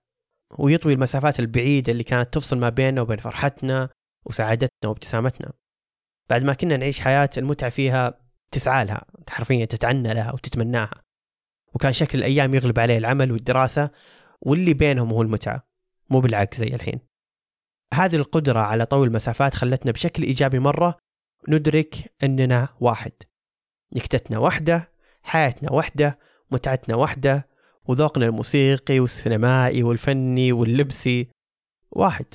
ويطوي 0.57 0.93
المسافات 0.93 1.39
البعيدة 1.39 1.91
اللي 1.91 2.03
كانت 2.03 2.33
تفصل 2.33 2.57
ما 2.57 2.69
بيننا 2.69 3.01
وبين 3.01 3.17
فرحتنا 3.17 3.89
وسعادتنا 4.25 4.89
وابتسامتنا. 4.89 5.53
بعد 6.29 6.43
ما 6.43 6.53
كنا 6.53 6.77
نعيش 6.77 6.99
حياة 6.99 7.29
المتعة 7.37 7.69
فيها 7.69 8.19
تسعى 8.51 8.85
لها 8.85 9.05
حرفيا 9.29 9.65
تتعنى 9.65 10.13
لها 10.13 10.33
وتتمناها. 10.33 11.01
وكان 11.73 11.93
شكل 11.93 12.17
الأيام 12.17 12.55
يغلب 12.55 12.79
عليه 12.79 12.97
العمل 12.97 13.31
والدراسة 13.31 13.89
واللي 14.41 14.73
بينهم 14.73 15.11
هو 15.11 15.21
المتعة 15.21 15.67
مو 16.09 16.19
بالعكس 16.19 16.57
زي 16.57 16.67
الحين. 16.67 16.99
هذه 17.93 18.15
القدرة 18.15 18.59
على 18.59 18.85
طوي 18.85 19.07
المسافات 19.07 19.55
خلتنا 19.55 19.91
بشكل 19.91 20.23
إيجابي 20.23 20.59
مرة 20.59 20.97
ندرك 21.49 22.13
أننا 22.23 22.69
واحد. 22.79 23.11
نكتتنا 23.93 24.37
واحدة 24.37 24.91
حياتنا 25.23 25.71
واحدة 25.71 26.19
متعتنا 26.51 26.95
واحدة 26.95 27.47
وذوقنا 27.85 28.25
الموسيقي 28.25 28.99
والسينمائي 28.99 29.83
والفني 29.83 30.51
واللبسي. 30.51 31.27
واحد 31.91 32.25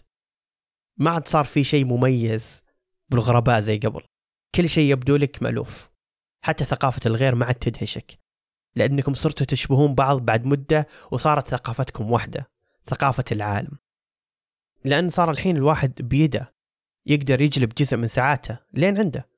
ما 0.97 1.11
عاد 1.11 1.29
صار 1.29 1.45
في 1.45 1.65
شيء 1.65 1.85
مميز 1.85 2.65
بالغرباء 3.09 3.61
زي 3.61 3.79
قبل. 3.79 4.03
كل 4.55 4.69
شيء 4.69 4.93
يبدو 4.93 5.17
لك 5.17 5.43
مألوف. 5.43 5.91
حتى 6.45 6.65
ثقافة 6.65 7.01
الغير 7.07 7.35
ما 7.35 7.47
عاد 7.47 7.55
تدهشك. 7.55 8.19
لأنكم 8.77 9.15
صرتوا 9.15 9.47
تشبهون 9.47 9.95
بعض 9.95 10.21
بعد 10.21 10.45
مدة 10.45 10.87
وصارت 11.11 11.49
ثقافتكم 11.49 12.11
واحدة 12.11 12.51
ثقافة 12.85 13.25
العالم. 13.33 13.79
لأن 14.85 15.09
صار 15.09 15.31
الحين 15.31 15.57
الواحد 15.57 15.93
بيده 16.03 16.55
يقدر 17.07 17.41
يجلب 17.41 17.69
جزء 17.69 17.97
من 17.97 18.07
ساعاته 18.07 18.59
لين 18.73 18.99
عنده. 18.99 19.30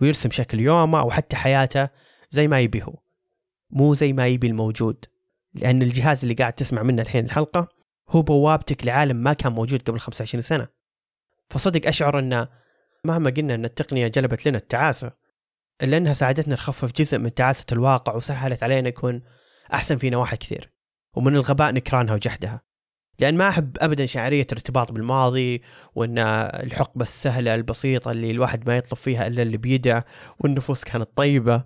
ويرسم 0.00 0.30
شكل 0.30 0.60
يومه 0.60 1.00
أو 1.00 1.10
حتى 1.10 1.36
حياته 1.36 1.88
زي 2.30 2.48
ما 2.48 2.60
يبي 2.60 2.82
هو 2.82 2.94
مو 3.70 3.94
زي 3.94 4.12
ما 4.12 4.26
يبي 4.26 4.46
الموجود. 4.46 5.04
لأن 5.54 5.82
الجهاز 5.82 6.22
اللي 6.22 6.34
قاعد 6.34 6.52
تسمع 6.52 6.82
منه 6.82 7.02
الحين 7.02 7.24
الحلقة 7.24 7.68
هو 8.08 8.22
بوابتك 8.22 8.86
لعالم 8.86 9.16
ما 9.16 9.32
كان 9.32 9.52
موجود 9.52 9.82
قبل 9.82 10.00
25 10.00 10.42
سنة. 10.42 10.68
فصدق 11.50 11.86
أشعر 11.88 12.18
أن 12.18 12.46
مهما 13.04 13.30
قلنا 13.30 13.54
أن 13.54 13.64
التقنية 13.64 14.08
جلبت 14.08 14.48
لنا 14.48 14.58
التعاسة 14.58 15.12
إلا 15.82 15.96
أنها 15.96 16.12
ساعدتنا 16.12 16.54
نخفف 16.54 16.92
جزء 16.92 17.18
من 17.18 17.34
تعاسة 17.34 17.66
الواقع 17.72 18.14
وسهلت 18.14 18.62
علينا 18.62 18.88
نكون 18.88 19.22
أحسن 19.72 19.96
في 19.96 20.10
نواحي 20.10 20.36
كثير. 20.36 20.72
ومن 21.14 21.36
الغباء 21.36 21.72
نكرانها 21.72 22.14
وجحدها. 22.14 22.65
لأن 23.20 23.36
ما 23.36 23.48
أحب 23.48 23.76
ابدا 23.80 24.06
شعرية 24.06 24.46
الارتباط 24.52 24.92
بالماضي 24.92 25.62
وإن 25.94 26.18
الحقبة 26.18 27.02
السهلة 27.02 27.54
البسيطة 27.54 28.10
اللي 28.10 28.30
الواحد 28.30 28.68
ما 28.68 28.76
يطلب 28.76 28.98
فيها 28.98 29.26
إلا 29.26 29.42
اللي 29.42 29.56
بيده 29.56 30.04
والنفوس 30.40 30.84
كانت 30.84 31.08
طيبة. 31.16 31.64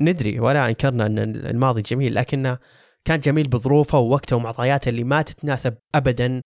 ندري 0.00 0.40
ولا 0.40 0.66
أنكرنا 0.66 1.06
إن 1.06 1.18
الماضي 1.18 1.82
جميل 1.82 2.14
لكنه 2.14 2.58
كان 3.04 3.20
جميل 3.20 3.48
بظروفه 3.48 3.98
ووقته 3.98 4.36
ومعطياته 4.36 4.88
اللي 4.88 5.04
ما 5.04 5.22
تتناسب 5.22 5.74
ابدا 5.94 6.40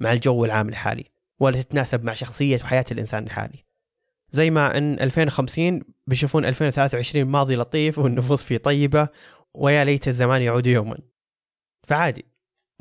مع 0.00 0.12
الجو 0.12 0.44
العام 0.44 0.68
الحالي 0.68 1.04
ولا 1.40 1.62
تتناسب 1.62 2.04
مع 2.04 2.14
شخصية 2.14 2.56
وحياة 2.56 2.84
الإنسان 2.92 3.24
الحالي. 3.24 3.64
زي 4.30 4.50
ما 4.50 4.78
إن 4.78 5.00
2050 5.00 5.82
بيشوفون 6.06 6.44
2023 6.44 7.24
ماضي 7.24 7.56
لطيف 7.56 7.98
والنفوس 7.98 8.44
فيه 8.44 8.58
طيبة 8.58 9.08
ويا 9.54 9.84
ليت 9.84 10.08
الزمان 10.08 10.42
يعود 10.42 10.66
يوما. 10.66 10.98
فعادي 11.88 12.24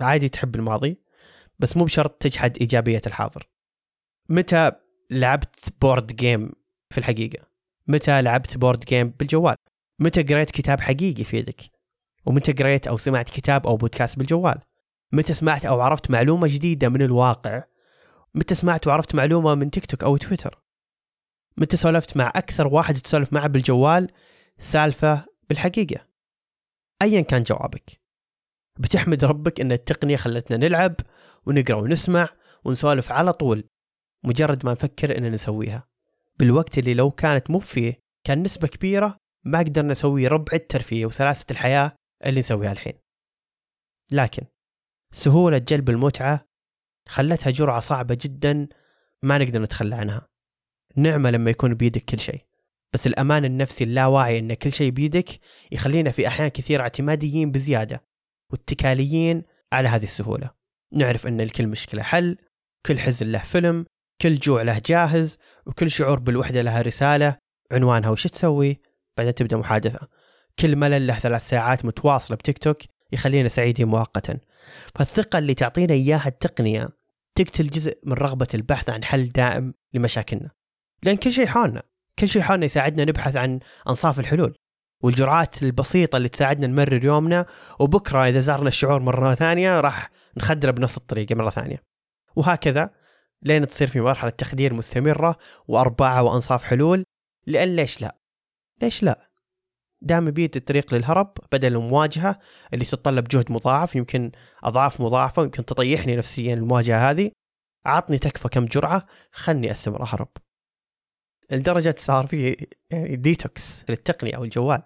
عادي 0.01 0.29
تحب 0.29 0.55
الماضي. 0.55 1.00
بس 1.61 1.77
مو 1.77 1.83
بشرط 1.83 2.11
تجحد 2.11 2.57
إيجابية 2.57 3.01
الحاضر. 3.07 3.49
متى 4.29 4.71
لعبت 5.11 5.73
board 5.81 6.15
game 6.15 6.51
في 6.89 6.97
الحقيقة؟ 6.97 7.47
متى 7.87 8.21
لعبت 8.21 8.57
board 8.57 8.79
game 8.79 9.09
بالجوال؟ 9.09 9.55
متى 9.99 10.23
قريت 10.23 10.51
كتاب 10.51 10.79
حقيقي 10.79 11.23
في 11.23 11.37
يدك؟ 11.37 11.61
ومتى 12.25 12.51
قريت 12.51 12.87
أو 12.87 12.97
سمعت 12.97 13.29
كتاب 13.29 13.67
أو 13.67 13.77
بودكاست 13.77 14.17
بالجوال؟ 14.17 14.59
متى 15.11 15.33
سمعت 15.33 15.65
أو 15.65 15.81
عرفت 15.81 16.11
معلومة 16.11 16.47
جديدة 16.47 16.89
من 16.89 17.01
الواقع؟ 17.01 17.63
متى 18.35 18.55
سمعت 18.55 18.87
وعرفت 18.87 19.15
معلومة 19.15 19.55
من 19.55 19.71
تيك 19.71 19.85
توك 19.85 20.03
أو 20.03 20.17
تويتر؟ 20.17 20.63
متى 21.57 21.77
سولفت 21.77 22.17
مع 22.17 22.31
أكثر 22.35 22.67
واحد 22.67 22.95
تسولف 22.95 23.33
معه 23.33 23.47
بالجوال؟ 23.47 24.11
سالفة 24.59 25.25
بالحقيقة. 25.49 26.07
ايا 27.01 27.21
كان 27.21 27.41
جوابك. 27.41 28.01
بتحمد 28.79 29.25
ربك 29.25 29.59
إن 29.59 29.71
التقنية 29.71 30.15
خلتنا 30.15 30.57
نلعب 30.57 30.95
ونقرأ 31.45 31.75
ونسمع 31.75 32.29
ونسولف 32.65 33.11
على 33.11 33.33
طول 33.33 33.63
مجرد 34.23 34.65
ما 34.65 34.71
نفكر 34.71 35.17
ان 35.17 35.31
نسويها. 35.31 35.87
بالوقت 36.39 36.77
اللي 36.77 36.93
لو 36.93 37.11
كانت 37.11 37.51
مو 37.51 37.59
فيه 37.59 37.99
كان 38.23 38.43
نسبة 38.43 38.67
كبيرة 38.67 39.17
ما 39.43 39.59
قدرنا 39.59 39.91
نسوي 39.91 40.27
ربع 40.27 40.53
الترفيه 40.53 41.05
وسلاسة 41.05 41.45
الحياة 41.51 41.95
اللي 42.25 42.39
نسويها 42.39 42.71
الحين. 42.71 42.93
لكن 44.11 44.43
سهولة 45.11 45.57
جلب 45.57 45.89
المتعة 45.89 46.45
خلتها 47.07 47.51
جرعة 47.51 47.79
صعبة 47.79 48.17
جدا 48.21 48.67
ما 49.23 49.37
نقدر 49.37 49.61
نتخلى 49.61 49.95
عنها. 49.95 50.27
نعمة 50.95 51.29
لما 51.29 51.51
يكون 51.51 51.73
بيدك 51.73 52.05
كل 52.05 52.19
شيء. 52.19 52.45
بس 52.93 53.07
الأمان 53.07 53.45
النفسي 53.45 53.83
اللاواعي 53.83 54.39
إن 54.39 54.53
كل 54.53 54.71
شيء 54.71 54.91
بيدك 54.91 55.29
يخلينا 55.71 56.11
في 56.11 56.27
أحيان 56.27 56.47
كثيرة 56.47 56.81
اعتماديين 56.83 57.51
بزيادة 57.51 58.03
واتكاليين 58.51 59.43
على 59.73 59.89
هذه 59.89 60.03
السهولة. 60.03 60.60
نعرف 60.93 61.27
أن 61.27 61.41
لكل 61.41 61.67
مشكلة 61.67 62.03
حل 62.03 62.37
كل 62.85 62.99
حزن 62.99 63.31
له 63.31 63.39
فيلم 63.39 63.85
كل 64.21 64.35
جوع 64.35 64.61
له 64.61 64.81
جاهز 64.85 65.37
وكل 65.65 65.91
شعور 65.91 66.19
بالوحدة 66.19 66.61
لها 66.61 66.81
رسالة 66.81 67.37
عنوانها 67.71 68.09
وش 68.09 68.27
تسوي؟ 68.27 68.81
بعدين 69.17 69.35
تبدأ 69.35 69.57
محادثة. 69.57 69.99
كل 70.59 70.75
ملل 70.75 71.07
له 71.07 71.19
ثلاث 71.19 71.49
ساعات 71.49 71.85
متواصلة 71.85 72.37
بتيك 72.37 72.57
توك 72.57 72.77
يخلينا 73.11 73.47
سعيدين 73.47 73.87
مؤقتا. 73.87 74.39
فالثقة 74.95 75.39
اللي 75.39 75.53
تعطينا 75.53 75.93
إياها 75.93 76.27
التقنية 76.27 76.89
تقتل 77.35 77.67
جزء 77.67 77.97
من 78.03 78.13
رغبة 78.13 78.47
البحث 78.53 78.89
عن 78.89 79.03
حل 79.03 79.29
دائم 79.29 79.73
لمشاكلنا. 79.93 80.51
لأن 81.03 81.15
كل 81.15 81.31
شيء 81.31 81.45
حولنا 81.45 81.83
كل 82.19 82.27
شيء 82.27 82.41
حولنا 82.41 82.65
يساعدنا 82.65 83.05
نبحث 83.05 83.35
عن 83.35 83.59
أنصاف 83.89 84.19
الحلول. 84.19 84.53
والجرعات 85.03 85.63
البسيطة 85.63 86.17
اللي 86.17 86.29
تساعدنا 86.29 86.67
نمرر 86.67 87.05
يومنا 87.05 87.45
وبكرة 87.79 88.27
إذا 88.27 88.39
زارنا 88.39 88.67
الشعور 88.67 88.99
مرة 88.99 89.35
ثانية 89.35 89.79
راح 89.79 90.09
نخدره 90.37 90.71
بنفس 90.71 90.97
الطريقة 90.97 91.35
مرة 91.35 91.49
ثانية. 91.49 91.83
وهكذا 92.35 92.89
لين 93.41 93.67
تصير 93.67 93.87
في 93.87 94.01
مرحلة 94.01 94.29
تخدير 94.29 94.73
مستمرة 94.73 95.35
وأربعة 95.67 96.23
وأنصاف 96.23 96.63
حلول. 96.63 97.03
لأن 97.47 97.75
ليش 97.75 98.01
لا؟ 98.01 98.17
ليش 98.81 99.03
لا؟ 99.03 99.31
دام 100.01 100.31
بيد 100.31 100.55
الطريق 100.55 100.93
للهرب 100.93 101.33
بدل 101.51 101.75
المواجهة 101.75 102.39
اللي 102.73 102.85
تتطلب 102.85 103.27
جهد 103.27 103.51
مضاعف 103.51 103.95
يمكن 103.95 104.31
أضعاف 104.63 105.01
مضاعفة 105.01 105.43
يمكن 105.43 105.65
تطيحني 105.65 106.15
نفسيا 106.15 106.53
المواجهة 106.53 107.09
هذه. 107.09 107.31
عطني 107.85 108.17
تكفى 108.17 108.49
كم 108.49 108.65
جرعة 108.65 109.05
خلني 109.31 109.71
أستمر 109.71 110.01
أهرب. 110.01 110.29
لدرجة 111.51 111.95
صار 111.97 112.27
في 112.27 112.67
يعني 112.91 113.15
ديتوكس 113.15 113.85
للتقنية 113.89 114.35
أو 114.35 114.43
الجوال. 114.43 114.83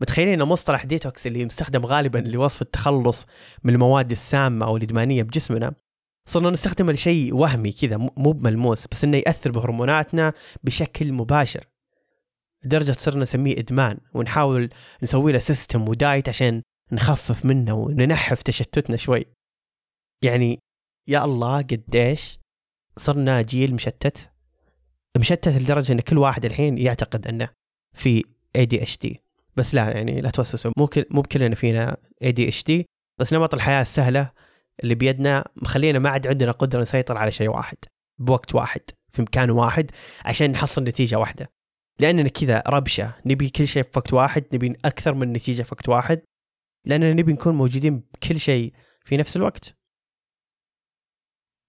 متخيلين 0.00 0.40
ان 0.40 0.48
مصطلح 0.48 0.84
ديتوكس 0.84 1.26
اللي 1.26 1.44
مستخدم 1.44 1.86
غالبا 1.86 2.18
لوصف 2.18 2.62
التخلص 2.62 3.26
من 3.64 3.74
المواد 3.74 4.10
السامة 4.10 4.66
أو 4.66 4.76
الإدمانية 4.76 5.22
بجسمنا؟ 5.22 5.74
صرنا 6.28 6.50
نستخدمه 6.50 6.92
لشيء 6.92 7.34
وهمي 7.34 7.72
كذا 7.72 7.96
مو 7.96 8.32
بملموس 8.32 8.86
بس 8.86 9.04
إنه 9.04 9.16
يأثر 9.16 9.50
بهرموناتنا 9.50 10.32
بشكل 10.64 11.12
مباشر. 11.12 11.66
لدرجة 12.64 12.92
صرنا 12.92 13.22
نسميه 13.22 13.58
إدمان 13.58 13.98
ونحاول 14.14 14.70
نسوي 15.02 15.32
له 15.32 15.38
system 15.38 15.88
و 15.88 15.96
diet 15.96 16.28
عشان 16.28 16.62
نخفف 16.92 17.44
منه 17.44 17.74
وننحف 17.74 18.42
تشتتنا 18.42 18.96
شوي. 18.96 19.26
يعني 20.24 20.58
يا 21.08 21.24
الله 21.24 21.62
قديش 21.62 22.38
صرنا 22.96 23.42
جيل 23.42 23.74
مشتت؟ 23.74 24.30
مشتت 25.18 25.48
لدرجة 25.48 25.92
إن 25.92 26.00
كل 26.00 26.18
واحد 26.18 26.44
الحين 26.44 26.78
يعتقد 26.78 27.26
إنه 27.26 27.48
في 27.94 28.24
دي 28.56 28.84
بس 29.56 29.74
لا 29.74 29.90
يعني 29.90 30.20
لا 30.20 30.30
توسوسوا. 30.30 30.72
مو 30.78 30.86
كل 30.86 31.04
مو 31.10 31.22
كلنا 31.22 31.54
فينا 31.54 31.96
اي 32.22 32.32
دي 32.32 32.48
اتش 32.48 32.64
دي 32.64 32.86
بس 33.20 33.32
نمط 33.32 33.54
الحياة 33.54 33.80
السهلة 33.80 34.30
اللي 34.82 34.94
بيدنا 34.94 35.44
مخلينا 35.56 35.98
ما 35.98 36.10
عاد 36.10 36.26
عندنا 36.26 36.52
قدرة 36.52 36.82
نسيطر 36.82 37.16
على 37.16 37.30
شيء 37.30 37.48
واحد 37.48 37.76
بوقت 38.18 38.54
واحد 38.54 38.80
في 39.12 39.22
مكان 39.22 39.50
واحد 39.50 39.90
عشان 40.24 40.50
نحصل 40.50 40.84
نتيجة 40.84 41.16
واحدة. 41.16 41.50
لأننا 42.00 42.28
كذا 42.28 42.62
ربشة 42.66 43.14
نبي 43.26 43.48
كل 43.48 43.68
شيء 43.68 43.82
في 43.82 43.90
وقت 43.96 44.12
واحد 44.12 44.44
نبي 44.52 44.76
أكثر 44.84 45.14
من 45.14 45.32
نتيجة 45.32 45.62
في 45.62 45.74
وقت 45.74 45.88
واحد 45.88 46.22
لأننا 46.86 47.12
نبي 47.12 47.32
نكون 47.32 47.54
موجودين 47.54 47.98
بكل 47.98 48.40
شيء 48.40 48.72
في 49.04 49.16
نفس 49.16 49.36
الوقت. 49.36 49.74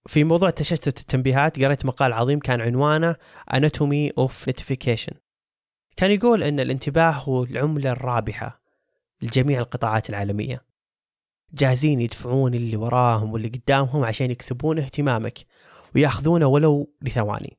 في 0.08 0.24
موضوع 0.24 0.50
تشتت 0.50 1.00
التنبيهات 1.00 1.64
قريت 1.64 1.86
مقال 1.86 2.12
عظيم 2.12 2.38
كان 2.38 2.60
عنوانه 2.60 3.16
Anatomy 3.54 4.10
of 4.20 4.32
Notification. 4.50 5.27
كان 5.98 6.10
يقول 6.10 6.42
أن 6.42 6.60
الانتباه 6.60 7.10
هو 7.10 7.44
العملة 7.44 7.92
الرابحة 7.92 8.62
لجميع 9.22 9.60
القطاعات 9.60 10.10
العالمية. 10.10 10.64
جاهزين 11.52 12.00
يدفعون 12.00 12.54
اللي 12.54 12.76
وراهم 12.76 13.32
واللي 13.32 13.48
قدامهم 13.48 14.04
عشان 14.04 14.30
يكسبون 14.30 14.78
اهتمامك 14.78 15.38
ويأخذونه 15.94 16.46
ولو 16.46 16.94
لثواني 17.02 17.58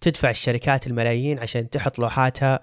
تدفع 0.00 0.30
الشركات 0.30 0.86
الملايين 0.86 1.38
عشان 1.38 1.70
تحط 1.70 1.98
لوحاتها 1.98 2.60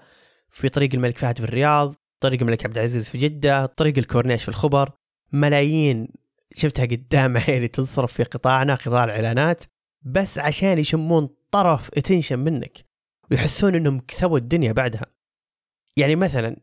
في 0.50 0.68
طريق 0.68 0.94
الملك 0.94 1.18
فهد 1.18 1.38
في 1.38 1.44
الرياض 1.44 1.94
طريق 2.20 2.40
الملك 2.40 2.64
عبد 2.64 2.78
العزيز 2.78 3.10
في 3.10 3.18
جدة 3.18 3.66
طريق 3.66 3.98
الكورنيش 3.98 4.42
في 4.42 4.48
الخبر. 4.48 4.90
ملايين 5.32 6.08
شفتها 6.56 6.84
قدام 6.84 7.36
عيني 7.48 7.68
تنصرف 7.68 8.12
في 8.12 8.22
قطاعنا 8.22 8.74
قطاع 8.74 9.04
الإعلانات 9.04 9.64
بس 10.02 10.38
عشان 10.38 10.78
يشمون 10.78 11.28
طرف 11.50 11.90
attention 11.94 12.38
منك. 12.38 12.89
ويحسون 13.30 13.74
إنهم 13.74 14.00
كسبوا 14.00 14.38
الدنيا 14.38 14.72
بعدها. 14.72 15.06
يعني 15.96 16.16
مثلا 16.16 16.56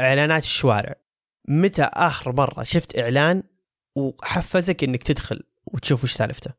إعلانات 0.00 0.42
الشوارع. 0.42 0.94
متى 1.48 1.82
آخر 1.82 2.32
مرة 2.32 2.62
شفت 2.62 2.98
إعلان 2.98 3.42
وحفزك 3.96 4.84
إنك 4.84 5.02
تدخل 5.02 5.42
وتشوف 5.66 6.04
وش 6.04 6.12
سالفته؟ 6.12 6.50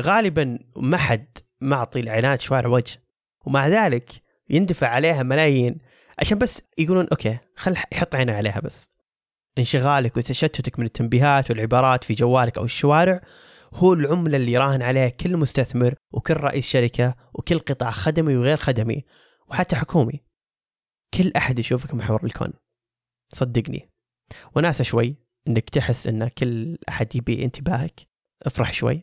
غالبا 0.00 0.58
ما 0.76 0.96
حد 0.96 1.38
معطي 1.60 2.00
الإعلانات 2.00 2.40
شوارع 2.40 2.68
وجه. 2.68 3.02
ومع 3.46 3.68
ذلك 3.68 4.10
يندفع 4.50 4.88
عليها 4.88 5.22
ملايين. 5.22 5.78
عشان 6.18 6.38
بس 6.38 6.62
يقولون 6.78 7.06
أوكي 7.12 7.38
خل 7.56 7.76
يحط 7.92 8.14
عينه 8.14 8.32
عليها 8.32 8.60
بس. 8.60 8.88
انشغالك 9.58 10.16
وتشتتك 10.16 10.78
من 10.78 10.84
التنبيهات 10.84 11.50
والعبارات 11.50 12.04
في 12.04 12.14
جوالك 12.14 12.58
أو 12.58 12.64
الشوارع 12.64 13.20
هو 13.74 13.92
العملة 13.92 14.36
اللي 14.36 14.52
يراهن 14.52 14.82
عليها 14.82 15.08
كل 15.08 15.36
مستثمر 15.36 15.94
وكل 16.12 16.34
رئيس 16.34 16.66
شركة 16.66 17.14
وكل 17.34 17.58
قطاع 17.58 17.90
خدمي 17.90 18.36
وغير 18.36 18.56
خدمي 18.56 19.04
وحتى 19.48 19.76
حكومي. 19.76 20.20
كل 21.14 21.32
أحد 21.36 21.58
يشوفك 21.58 21.94
محور 21.94 22.24
الكون. 22.24 22.52
صدقني. 23.34 23.90
وناسة 24.56 24.84
شوي 24.84 25.16
إنك 25.48 25.70
تحس 25.70 26.06
إن 26.06 26.28
كل 26.28 26.78
أحد 26.88 27.16
يبي 27.16 27.44
انتباهك. 27.44 28.00
افرح 28.42 28.72
شوي. 28.72 29.02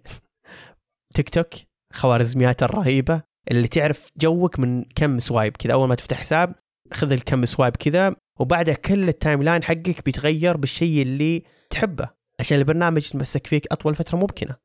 تيك 1.15 1.29
توك 1.29 1.53
خوارزميات 1.93 2.63
الرهيبة 2.63 3.21
اللي 3.51 3.67
تعرف 3.67 4.09
جوك 4.17 4.59
من 4.59 4.83
كم 4.83 5.19
swipe 5.19 5.57
كذا. 5.57 5.73
أول 5.73 5.87
ما 5.87 5.95
تفتح 5.95 6.17
حساب 6.17 6.55
خذ 6.93 7.11
الكم 7.11 7.45
swipe 7.45 7.75
كذا 7.75 8.15
وبعدها 8.39 8.73
كل 8.73 9.09
ال 9.09 9.43
timeline 9.43 9.63
حقك 9.63 10.05
بيتغير 10.05 10.57
بالشيء 10.57 11.01
اللي 11.01 11.43
تحبه. 11.69 12.16
عشان 12.39 12.57
البرنامج 12.57 13.05
يتمسك 13.05 13.47
فيك 13.47 13.67
أطول 13.71 13.95
فترة 13.95 14.17
ممكنة. 14.17 14.55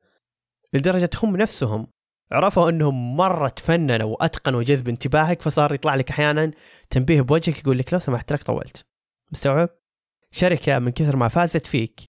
لدرجة 0.75 1.11
هم 1.23 1.37
نفسهم 1.37 1.87
عرفوا 2.33 2.71
إنهم 2.71 3.17
مرة 3.17 3.49
تفننوا 3.49 4.11
وأتقنوا 4.12 4.62
جذب 4.62 4.88
انتباهك 4.88 5.43
فصار 5.43 5.75
يطلع 5.75 5.95
لك 5.95 6.11
أحيانا 6.11 6.50
تنبيه 6.91 7.21
بوجهك 7.21 7.59
يقول 7.59 7.79
لك 7.79 7.93
لو 7.93 7.99
سمحت 7.99 8.29
تراك 8.28 8.42
طولت. 8.43 8.87
مستوعب؟ 9.33 9.69
شركة 10.31 10.79
من 10.79 10.93
كثر 10.93 11.17
ما 11.17 11.29
فازت 11.29 11.67
فيك 11.67 12.00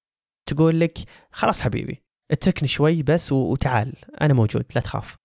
تقول 0.50 0.80
لك 0.80 0.98
خلاص 1.32 1.62
حبيبي 1.62 2.04
اتركني 2.32 2.68
شوي 2.68 3.04
بس 3.04 3.32
وتعال 3.32 3.94
أنا 4.22 4.34
موجود 4.34 4.66
لا 4.76 4.82
تخاف. 4.82 5.16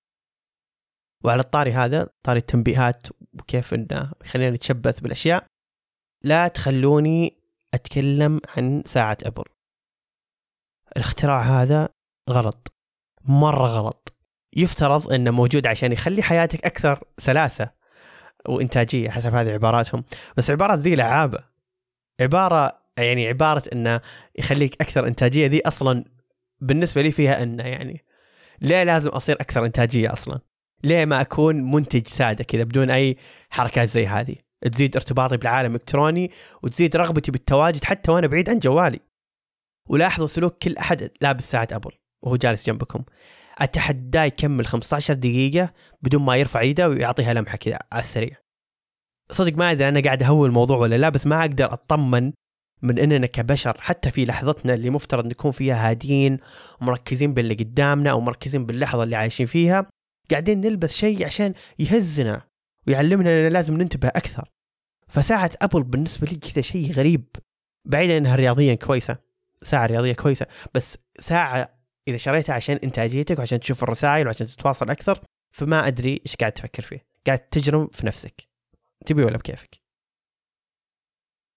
وعلى 1.24 1.40
الطاري 1.40 1.72
هذا 1.72 2.08
طاري 2.22 2.38
التنبيهات 2.38 3.06
وكيف 3.40 3.74
إنه 3.74 4.12
خلينا 4.22 4.50
نتشبث 4.56 5.00
بالأشياء 5.00 5.46
لا 6.24 6.48
تخلوني 6.48 7.38
أتكلم 7.74 8.40
عن 8.56 8.82
ساعة 8.86 9.18
ابل 9.22 9.44
الاختراع 10.96 11.42
هذا 11.42 11.88
غلط. 12.30 12.72
مرة 13.24 13.66
غلط. 13.66 14.14
يفترض 14.56 15.12
إنه 15.12 15.30
موجود 15.30 15.66
عشان 15.66 15.92
يخلي 15.92 16.22
حياتك 16.22 16.64
أكثر 16.64 17.04
سلاسة 17.18 17.70
وإنتاجية 18.48 19.10
حسب 19.10 19.34
هذه 19.34 19.52
عباراتهم. 19.52 20.04
بس 20.36 20.50
عبارات 20.50 20.78
ذي 20.78 20.94
لعابة. 20.94 21.38
عبارة 22.20 22.78
يعني 22.98 23.28
عبارة 23.28 23.62
انه 23.72 24.00
يخليك 24.38 24.80
أكثر 24.80 25.06
إنتاجية 25.06 25.46
ذي 25.46 25.66
أصلا 25.66 26.04
بالنسبة 26.60 27.02
لي 27.02 27.10
فيها 27.10 27.42
أنه 27.42 27.64
يعني 27.64 28.04
ليه 28.60 28.82
لازم 28.82 29.10
أصير 29.10 29.36
أكثر 29.40 29.64
إنتاجية 29.64 30.12
أصلا؟ 30.12 30.40
ليه 30.84 31.04
ما 31.04 31.20
أكون 31.20 31.70
منتج 31.70 32.06
سادة 32.06 32.44
كذا 32.44 32.64
بدون 32.64 32.90
أي 32.90 33.16
حركات 33.50 33.88
زي 33.88 34.06
هذه؟ 34.06 34.36
تزيد 34.72 34.96
ارتباطي 34.96 35.36
بالعالم 35.36 35.70
الإلكتروني 35.70 36.30
وتزيد 36.62 36.96
رغبتي 36.96 37.30
بالتواجد 37.30 37.84
حتى 37.84 38.10
وأنا 38.10 38.26
بعيد 38.26 38.50
عن 38.50 38.58
جوالي. 38.58 39.00
ولاحظوا 39.88 40.26
سلوك 40.26 40.58
كل 40.62 40.76
أحد 40.76 41.10
لابس 41.20 41.50
ساعه 41.50 41.68
أبل 41.72 41.90
وهو 42.22 42.36
جالس 42.36 42.66
جنبكم. 42.66 43.04
اتحداه 43.58 44.24
يكمل 44.24 44.66
15 44.66 45.14
دقيقة 45.14 45.72
بدون 46.02 46.22
ما 46.22 46.36
يرفع 46.36 46.60
ايده 46.60 46.88
ويعطيها 46.88 47.34
لمحة 47.34 47.56
كذا 47.56 47.78
على 47.92 48.00
السريع. 48.00 48.36
صدق 49.30 49.56
ما 49.56 49.70
أدري 49.70 49.88
أنا 49.88 50.00
قاعد 50.00 50.22
أهول 50.22 50.48
الموضوع 50.48 50.76
ولا 50.76 50.98
لا 50.98 51.08
بس 51.08 51.26
ما 51.26 51.40
أقدر 51.40 51.72
أطمن 51.72 52.32
من 52.82 52.98
إننا 52.98 53.26
كبشر 53.26 53.76
حتى 53.80 54.10
في 54.10 54.24
لحظتنا 54.24 54.74
اللي 54.74 54.90
مفترض 54.90 55.26
نكون 55.26 55.50
فيها 55.50 55.90
هادين 55.90 56.36
ومركزين 56.80 57.34
باللي 57.34 57.54
قدامنا 57.54 58.10
أو 58.10 58.20
مركزين 58.20 58.66
باللحظة 58.66 59.02
اللي 59.02 59.16
عايشين 59.16 59.46
فيها. 59.46 59.86
قاعدين 60.30 60.60
نلبس 60.60 60.96
شيء 60.96 61.24
عشان 61.24 61.54
يهزنا 61.78 62.42
ويعلمنا 62.86 63.30
إننا 63.30 63.48
لازم 63.48 63.76
ننتبه 63.76 64.08
أكثر. 64.08 64.50
فساعة 65.08 65.50
أبل 65.62 65.82
بالنسبة 65.82 66.26
لي 66.26 66.36
كذا 66.36 66.62
شيء 66.62 66.92
غريب 66.92 67.24
بعيدا 67.84 68.18
إنها 68.18 68.36
رياضيا 68.36 68.74
كويسة. 68.74 69.27
ساعة 69.62 69.86
رياضية 69.86 70.12
كويسة. 70.12 70.46
بس 70.74 70.98
ساعة 71.18 71.78
إذا 72.08 72.16
شريتها 72.16 72.54
عشان 72.54 72.76
إنتاجيتك 72.84 73.38
وعشان 73.38 73.60
تشوف 73.60 73.82
الرسائل 73.82 74.26
وعشان 74.26 74.46
تتواصل 74.46 74.90
أكثر 74.90 75.20
فما 75.54 75.86
أدري 75.86 76.20
إيش 76.26 76.36
قاعد 76.36 76.52
تفكر 76.52 76.82
فيه. 76.82 77.06
قاعد 77.26 77.38
تجرم 77.38 77.86
في 77.86 78.06
نفسك. 78.06 78.48
تبي 79.06 79.24
ولا 79.24 79.36
بكيفك؟ 79.38 79.80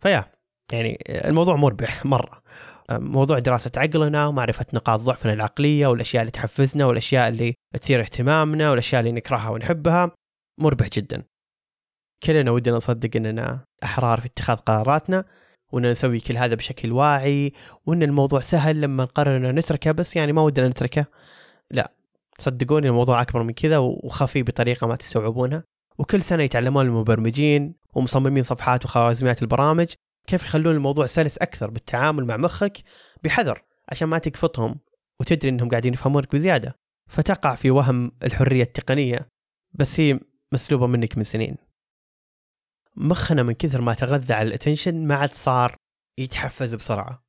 فيا 0.03 0.31
يعني 0.71 1.03
الموضوع 1.09 1.55
مربح 1.55 2.05
مرة. 2.15 2.43
موضوع 2.91 3.39
دراسة 3.39 3.71
عقلنا 3.77 4.27
ومعرفة 4.27 4.65
نقاط 4.73 4.99
ضعفنا 4.99 5.33
العقلية 5.33 5.87
والأشياء 5.87 6.21
اللي 6.21 6.31
تحفزنا 6.31 6.85
والأشياء 6.85 7.27
اللي 7.27 7.55
تثير 7.81 8.01
اهتمامنا 8.01 8.69
والأشياء 8.69 8.99
اللي 8.99 9.11
نكرهها 9.11 9.49
ونحبها 9.49 10.11
مربح 10.59 10.87
جدا. 10.87 11.23
كلنا 12.23 12.51
ودنا 12.51 12.75
نصدق 12.75 13.09
أننا 13.15 13.65
أحرار 13.83 14.19
في 14.19 14.25
اتخاذ 14.25 14.55
قراراتنا. 14.57 15.25
وأن 15.71 15.91
نسوي 15.91 16.19
كل 16.19 16.37
هذا 16.37 16.55
بشكل 16.55 16.91
واعي 16.91 17.53
وأن 17.85 18.03
الموضوع 18.03 18.41
سهل 18.41 18.81
لما 18.81 19.03
نقرر 19.03 19.37
أن 19.37 19.55
نتركه. 19.55 19.91
بس 19.91 20.15
يعني 20.15 20.33
ما 20.33 20.41
ودنا 20.41 20.67
نتركه. 20.67 21.05
لا 21.71 21.91
صدقوني 22.39 22.87
الموضوع 22.87 23.21
أكبر 23.21 23.43
من 23.43 23.53
كذا 23.53 23.77
وخفي 23.77 24.43
بطريقة 24.43 24.87
ما 24.87 24.95
تستوعبونها. 24.95 25.63
وكل 25.99 26.23
سنة 26.23 26.43
يتعلمون 26.43 26.85
المبرمجين 26.85 27.75
ومصممين 27.95 28.43
صفحات 28.43 28.85
وخوارزميات 28.85 29.41
البرامج 29.41 29.87
كيف 30.27 30.43
يخلون 30.43 30.75
الموضوع 30.75 31.05
سلس 31.05 31.37
أكثر 31.37 31.69
بالتعامل 31.69 32.25
مع 32.25 32.37
مخك 32.37 32.77
بحذر 33.23 33.61
عشان 33.89 34.07
ما 34.07 34.17
تقفطهم 34.17 34.75
وتدري 35.19 35.49
إنهم 35.49 35.69
قاعدين 35.69 35.93
يفهمونك 35.93 36.35
بزيادة. 36.35 36.75
فتقع 37.09 37.55
في 37.55 37.71
وهم 37.71 38.11
الحرية 38.23 38.63
التقنية 38.63 39.27
بس 39.73 39.99
هي 39.99 40.19
مسلوبة 40.51 40.87
منك 40.87 41.17
من 41.17 41.23
سنين. 41.23 41.70
مخنا 42.95 43.43
من 43.43 43.53
كثر 43.53 43.81
ما 43.81 43.93
تغذى 43.93 44.33
على 44.33 44.47
ال 44.47 44.53
attention 44.53 45.07
ما 45.07 45.15
عاد 45.15 45.33
صار 45.33 45.75
يتحفز 46.19 46.75
بسرعة. 46.75 47.23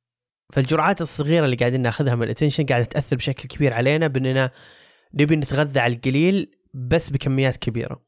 فالجرعات 0.53 1.01
الصغيرة 1.01 1.45
اللي 1.45 1.55
قاعدين 1.55 1.81
ناخذها 1.81 2.15
من 2.15 2.23
ال 2.23 2.27
attention 2.27 2.65
قاعدة 2.65 2.85
تأثر 2.85 3.15
بشكل 3.15 3.47
كبير 3.47 3.73
علينا 3.73 4.07
بإننا 4.07 4.51
نبي 5.13 5.35
نتغذى 5.35 5.79
على 5.79 5.95
القليل 5.95 6.51
بس 6.73 7.09
بكميات 7.09 7.57
كبيرة. 7.57 8.05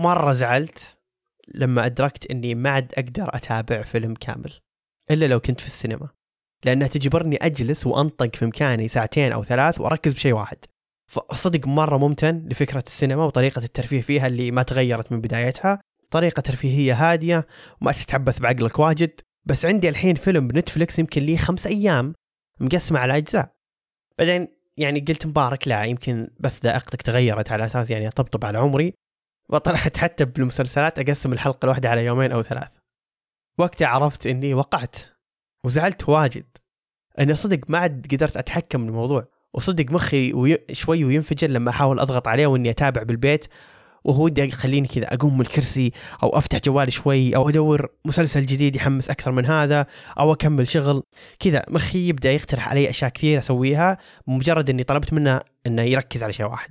مرة 0.00 0.32
زعلت 0.32 0.98
لما 1.54 1.86
أدركت 1.86 2.30
أني 2.30 2.54
ما 2.54 2.70
عاد 2.70 2.92
أقدر 2.94 3.36
أتابع 3.36 3.82
فيلم 3.82 4.14
كامل 4.14 4.52
إلا 5.10 5.26
لو 5.26 5.40
كنت 5.40 5.60
في 5.60 5.66
السينما 5.66 6.08
لأنها 6.64 6.88
تجبرني 6.88 7.36
أجلس 7.36 7.86
وأنطق 7.86 8.36
في 8.36 8.46
مكاني 8.46 8.88
ساعتين 8.88 9.32
أو 9.32 9.44
ثلاث 9.44 9.80
وأركز 9.80 10.14
بشيء 10.14 10.32
واحد. 10.32 10.58
فصدق 11.10 11.66
مرة 11.66 11.96
ممتن 11.96 12.48
لفكرة 12.48 12.82
السينما 12.86 13.24
وطريقة 13.24 13.64
الترفيه 13.64 14.00
فيها 14.00 14.26
اللي 14.26 14.50
ما 14.50 14.62
تغيرت 14.62 15.12
من 15.12 15.20
بدايتها. 15.20 15.80
طريقة 16.10 16.40
ترفيهية 16.40 16.94
هادية 16.94 17.46
وما 17.80 17.92
تتعبث 17.92 18.38
بعقلك 18.38 18.78
واجد. 18.78 19.20
بس 19.44 19.66
عندي 19.66 19.88
الحين 19.88 20.14
فيلم 20.14 20.48
بنتفلكس 20.48 20.98
يمكن 20.98 21.22
لي 21.22 21.38
خمس 21.38 21.66
أيام 21.66 22.14
مقسمة 22.60 22.98
على 22.98 23.16
أجزاء. 23.16 23.54
بعدين 24.18 24.48
يعني 24.76 25.00
قلت 25.00 25.26
مبارك 25.26 25.68
لا 25.68 25.84
يمكن 25.84 26.30
بس 26.40 26.64
ذائقتك 26.64 27.02
تغيرت 27.02 27.52
على 27.52 27.66
أساس 27.66 27.90
يعني 27.90 28.08
أطبطب 28.08 28.44
على 28.44 28.58
عمري. 28.58 28.94
وطلعت 29.50 29.98
حتى 29.98 30.24
بالمسلسلات 30.24 30.98
أقسم 30.98 31.32
الحلقة 31.32 31.64
الواحدة 31.64 31.90
على 31.90 32.04
يومين 32.04 32.32
أو 32.32 32.42
ثلاث. 32.42 32.72
وقتها 33.58 33.88
عرفت 33.88 34.26
إني 34.26 34.54
وقعت 34.54 34.96
وزعلت 35.64 36.08
واجد. 36.08 36.44
إني 37.20 37.34
صدق 37.34 37.60
ما 37.68 37.78
عاد 37.78 38.06
قدرت 38.10 38.36
أتحكم 38.36 38.86
بالموضوع. 38.86 39.28
وصدق 39.54 39.92
مخي 39.92 40.32
وي... 40.32 40.58
شوي 40.72 41.04
وينفجر 41.04 41.50
لما 41.50 41.70
أحاول 41.70 42.00
أضغط 42.00 42.28
عليه 42.28 42.46
وإني 42.46 42.70
أتابع 42.70 43.02
بالبيت. 43.02 43.46
وهو 44.08 44.24
ودي 44.24 44.42
يخليني 44.42 44.88
كذا 44.88 45.14
أقوم 45.14 45.34
من 45.34 45.40
الكرسي 45.40 45.92
أو 46.22 46.28
أفتح 46.28 46.58
جوالي 46.58 46.90
شوي 46.90 47.36
أو 47.36 47.48
أدور 47.48 47.88
مسلسل 48.04 48.46
جديد 48.46 48.76
يحمس 48.76 49.10
أكثر 49.10 49.30
من 49.30 49.46
هذا 49.46 49.86
أو 50.18 50.32
أكمل 50.32 50.68
شغل. 50.68 51.02
كذا 51.38 51.64
مخي 51.68 52.08
يبدأ 52.08 52.30
يقترح 52.30 52.68
علي 52.68 52.90
أشياء 52.90 53.10
كثير 53.10 53.38
أسويها 53.38 53.98
بمجرد 54.26 54.70
إني 54.70 54.84
طلبت 54.84 55.12
منه 55.12 55.40
إنه 55.66 55.82
يركز 55.82 56.22
على 56.22 56.32
شيء 56.32 56.46
واحد. 56.46 56.70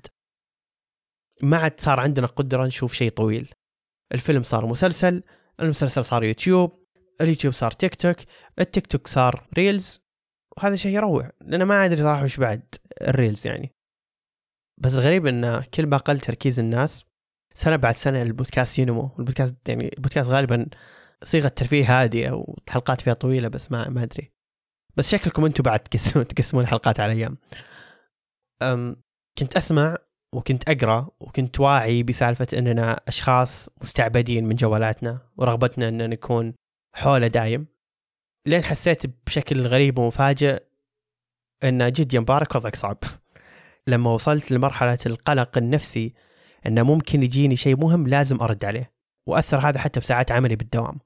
ما 1.42 1.58
عاد 1.58 1.80
صار 1.80 2.00
عندنا 2.00 2.28
قدرة 2.28 2.66
نشوف 2.66 2.94
شيء 2.94 3.10
طويل. 3.12 3.54
الفيلم 4.14 4.44
صار 4.44 4.66
مسلسل 4.66 5.24
المسلسل 5.60 6.06
صار 6.06 6.24
يوتيوب 6.24 6.86
اليوتيوب 7.22 7.54
صار 7.54 7.72
تيك 7.72 7.96
توك 7.96 8.18
التيك 8.60 8.88
توك 8.88 9.08
صار 9.08 9.48
reels 9.58 10.02
وهذا 10.58 10.76
شيء 10.76 10.96
يروع. 10.96 11.32
لأن 11.42 11.64
ما 11.64 11.86
أدري 11.86 12.02
صراحة 12.02 12.24
وش 12.24 12.38
بعد 12.38 12.76
ال 13.02 13.09
reels 13.09 13.48
يعني. 13.48 13.74
بس 14.82 14.94
الغريب 14.94 15.28
إن 15.28 15.62
كل 15.62 15.86
ما 15.86 15.98
قل 15.98 16.20
تركيز 16.20 16.60
الناس 16.60 17.07
سنة 17.58 17.76
بعد 17.76 17.96
سنة 17.96 18.22
البودكاست 18.22 18.80
ينمو. 18.80 19.12
البودكاست 19.20 19.70
يعني 19.70 19.92
البودكاست 19.98 20.30
غالبا 20.30 20.66
صيغة 21.24 21.48
ترفيه 21.48 22.04
هادئه 22.04 22.32
والحلقات 22.32 23.02
فيها 23.02 23.14
طويلة 23.14 23.48
بس 23.48 23.72
ما 23.72 23.90
ما 23.90 24.04
أدري. 24.04 24.32
بس 24.98 25.12
شكلكم 25.12 25.46
أنتم 25.46 25.64
بعد 25.64 25.80
تقسمون 25.80 26.28
تقسمون 26.28 26.64
الحلقات 26.64 27.00
على 27.00 27.14
أيام. 27.14 27.38
أم 28.62 28.96
كنت 29.38 29.58
أسمع 29.58 29.98
وكنت 30.34 30.70
أقرأ 30.70 31.10
وكنت 31.20 31.60
واعي 31.60 32.04
بسالفة 32.04 32.48
أننا 32.54 33.00
أشخاص 33.08 33.70
مستعبدين 33.82 34.46
من 34.46 34.56
جوالاتنا 34.56 35.22
ورغبتنا 35.38 35.88
أن 35.88 36.10
نكون 36.10 36.54
حوله 36.96 37.28
دايم. 37.28 37.68
لين 38.46 38.64
حسيت 38.64 39.04
بشكل 39.26 39.68
غريب 39.68 40.00
ومفاجئ 40.00 40.64
أن 41.64 41.92
جد 41.92 42.18
مبارك 42.18 42.56
وضعك 42.56 42.76
صعب. 42.76 42.98
لما 43.88 44.12
وصلت 44.12 44.52
لمرحلة 44.52 45.00
القلق 45.06 45.58
النفسي 45.58 46.27
إنه 46.68 46.84
ممكن 46.84 47.24
يجيني 47.24 47.56
شيء 47.56 47.78
مهم 47.78 48.08
لازم 48.08 48.42
أرد 48.42 48.66
عليه 48.66 48.92
وأثر 49.28 49.70
هذا 49.70 49.80
حتى 49.80 50.00
بساعات 50.00 50.32
عملي 50.32 50.56
بالدوام. 50.56 51.00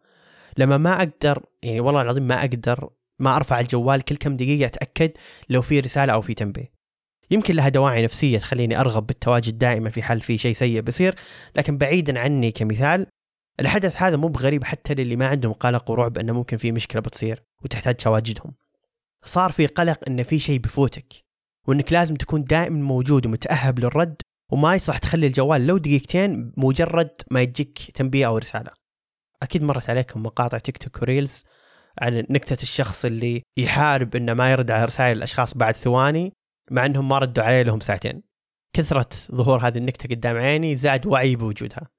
لما 0.58 0.78
ما 0.78 0.98
أقدر 0.98 1.44
يعني 1.64 1.80
والله 1.80 2.02
العظيم 2.02 2.28
ما 2.28 2.40
أقدر 2.40 2.90
ما 3.20 3.36
أرفع 3.36 3.60
الجوال 3.60 4.02
كل 4.02 4.16
كم 4.16 4.38
دقيقة 4.38 4.66
أتأكد 4.66 5.12
لو 5.50 5.62
في 5.62 5.80
رسالة 5.80 6.14
أو 6.14 6.22
في 6.22 6.34
تنبيه. 6.34 6.72
يمكن 7.32 7.56
لها 7.56 7.70
دواعي 7.70 8.04
نفسية 8.04 8.38
تخليني 8.40 8.80
أرغب 8.80 9.08
بالتواجد 9.08 9.58
دائما 9.58 9.90
في 9.90 10.04
حال 10.04 10.22
في 10.22 10.38
شيء 10.38 10.54
سيء 10.54 10.82
بيصير 10.82 11.16
لكن 11.56 11.78
بعيدا 11.78 12.20
عني 12.20 12.52
كمثال 12.52 13.08
الحدث 13.60 14.02
هذا 14.02 14.18
مو 14.18 14.28
بغريب 14.28 14.64
حتى 14.64 14.94
للي 14.94 15.16
ما 15.16 15.28
عندهم 15.28 15.54
قلق 15.54 15.92
ورعب 15.92 16.18
إنه 16.18 16.34
ممكن 16.34 16.58
في 16.58 16.72
مشكلة 16.72 17.02
بتصير 17.02 17.44
وتحتاج 17.64 17.96
تواجدهم. 17.96 18.54
صار 19.26 19.52
في 19.52 19.66
قلق 19.66 20.00
إن 20.08 20.24
في 20.24 20.40
شيء 20.40 20.60
بفوتك 20.60 21.14
وإنك 21.68 21.94
لازم 21.94 22.16
تكون 22.16 22.44
دائما 22.44 22.78
موجود 22.80 23.26
ومتأهب 23.26 23.80
للرد 23.80 24.22
وما 24.52 24.76
يصح 24.76 24.98
تخلي 24.98 25.28
الجوال 25.28 25.68
لو 25.68 25.78
دقيقتين 25.78 26.54
مجرد 26.58 27.12
ما 27.32 27.42
يجيك 27.42 27.92
تنبيه 27.94 28.28
أو 28.28 28.38
رسالة. 28.38 28.72
أكيد 29.44 29.64
مرت 29.64 29.90
عليكم 29.90 30.24
مقاطع 30.24 30.58
تيك 30.58 30.78
توك 30.78 31.02
وريلز 31.02 31.46
عن 32.02 32.26
نكتة 32.30 32.64
الشخص 32.64 33.06
اللي 33.06 33.44
يحارب 33.58 34.16
إنه 34.16 34.34
ما 34.34 34.52
يرد 34.52 34.72
على 34.72 34.86
رسائل 34.86 35.18
الأشخاص 35.18 35.58
بعد 35.58 35.76
ثواني 35.76 36.34
مع 36.72 36.86
إنهم 36.86 37.10
ما 37.10 37.20
ردوا 37.20 37.44
عليه 37.44 37.62
لهم 37.62 37.80
ساعتين. 37.80 38.24
كثرة 38.74 39.10
ظهور 39.32 39.68
هذه 39.68 39.78
النكتة 39.78 40.16
قدام 40.16 40.38
عيني 40.38 40.76
زاد 40.76 41.08
وعي 41.08 41.36
بوجودها. 41.36 41.90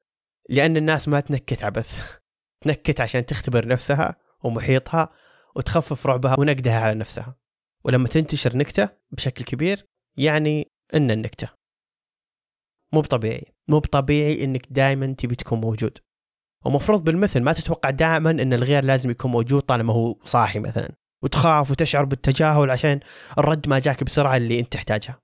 لأن 0.50 0.76
الناس 0.76 1.08
ما 1.08 1.20
تنكت 1.20 1.64
عبث. 1.64 2.16
تنكت 2.64 3.00
عشان 3.00 3.26
تختبر 3.26 3.68
نفسها 3.68 4.16
ومحيطها 4.44 5.08
وتخفف 5.56 6.06
رعبها 6.06 6.40
ونقدها 6.40 6.80
على 6.80 6.94
نفسها. 6.94 7.36
ولما 7.84 8.08
تنتشر 8.08 8.56
نكتة 8.56 8.88
بشكل 9.10 9.44
كبير 9.44 9.86
يعني 10.16 10.72
إن 10.94 11.10
النكتة. 11.10 11.62
مو 12.92 13.00
بطبيعي 13.00 13.55
مو 13.68 13.78
بطبيعي 13.78 14.44
إنك 14.44 14.66
دائما 14.70 15.14
تبي 15.18 15.35
تكون 15.35 15.61
موجود 15.61 15.98
ومفروض 16.64 17.05
بالمثل 17.05 17.40
ما 17.40 17.52
تتوقع 17.52 17.90
دائما 17.90 18.31
إن 18.31 18.52
الغير 18.52 18.85
لازم 18.85 19.11
يكون 19.11 19.31
موجود 19.31 19.62
طالما 19.62 19.92
هو 19.92 20.16
صاحي 20.24 20.59
مثلا 20.59 20.94
وتخاف 21.22 21.70
وتشعر 21.70 22.05
بالتجاهل 22.05 22.70
عشان 22.70 23.00
الرد 23.38 23.68
ما 23.68 23.78
جاك 23.78 24.05
بسرعة 24.05 24.37
اللي 24.37 24.61
أنت 24.61 24.72
تحتاجها. 24.72 25.18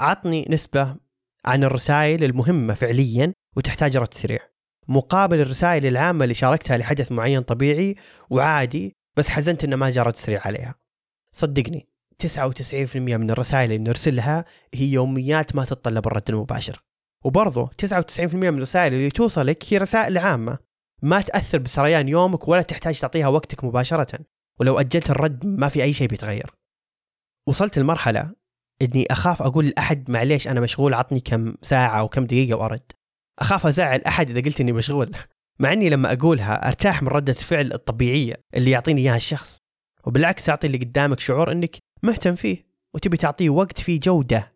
عطني 0.00 0.46
نسبة 0.50 0.96
عن 1.44 1.64
الرسائل 1.64 2.24
المهمة 2.24 2.74
فعليا 2.74 3.32
وتحتاج 3.56 3.96
رد 3.96 4.14
سريع. 4.14 4.40
مقابل 4.88 5.40
الرسائل 5.40 5.86
العامة 5.86 6.24
اللي 6.24 6.34
شاركتها 6.34 6.76
لحدث 6.76 7.12
معين 7.12 7.42
طبيعي 7.42 7.96
وعادي 8.30 8.96
بس 9.16 9.28
حزنت 9.28 9.64
إنه 9.64 9.76
ما 9.76 9.90
جاء 9.90 10.06
رد 10.06 10.16
سريع 10.16 10.40
عليها. 10.46 10.74
صدقني 11.34 11.88
99% 12.18 12.96
من 12.96 13.30
الرسائل 13.30 13.72
اللي 13.72 13.78
نرسلها 13.78 14.44
هي 14.74 14.92
يوميات 14.92 15.56
ما 15.56 15.64
تتطلب 15.64 16.06
الرد 16.06 16.30
المباشر. 16.30 16.82
وبرضه 17.24 17.70
99% 17.76 18.34
من 18.34 18.54
الرسائل 18.54 18.92
اللي 18.92 19.10
توصلك 19.10 19.64
هي 19.68 19.78
رسائل 19.78 20.18
عامة. 20.18 20.58
ما 21.02 21.20
تأثر 21.20 21.58
بسريان 21.58 22.08
يومك 22.08 22.48
ولا 22.48 22.62
تحتاج 22.62 23.00
تعطيها 23.00 23.28
وقتك 23.28 23.64
مباشرة. 23.64 24.18
ولو 24.60 24.80
أجلت 24.80 25.10
الرد 25.10 25.46
ما 25.46 25.68
في 25.68 25.82
أي 25.82 25.92
شيء 25.92 26.08
بيتغير. 26.08 26.50
وصلت 27.48 27.78
لمرحلة 27.78 28.34
إني 28.82 29.06
أخاف 29.10 29.42
أقول 29.42 29.66
لأحد 29.66 30.10
معليش 30.10 30.48
أنا 30.48 30.60
مشغول 30.60 30.94
عطني 30.94 31.20
كم 31.20 31.54
ساعة 31.62 31.98
أو 31.98 32.08
كم 32.08 32.24
دقيقة 32.24 32.58
وأرد. 32.58 32.92
أخاف 33.38 33.66
أزعل 33.66 34.00
أحد 34.00 34.30
إذا 34.30 34.40
قلت 34.40 34.60
إني 34.60 34.72
مشغول. 34.72 35.10
مع 35.58 35.72
إني 35.72 35.88
لما 35.88 36.12
أقولها 36.12 36.68
أرتاح 36.68 37.02
من 37.02 37.08
ردة 37.08 37.32
الفعل 37.32 37.72
الطبيعية 37.72 38.34
اللي 38.54 38.70
يعطيني 38.70 39.00
إياها 39.00 39.16
الشخص. 39.16 39.58
وبالعكس 40.04 40.44
تعطي 40.44 40.66
اللي 40.66 40.78
قدامك 40.78 41.20
شعور 41.20 41.52
إنك 41.52 41.76
مهتم 42.02 42.34
فيه 42.34 42.66
وتبي 42.94 43.16
تعطيه 43.16 43.50
وقت 43.50 43.80
فيه 43.80 44.00
جودة 44.00 44.52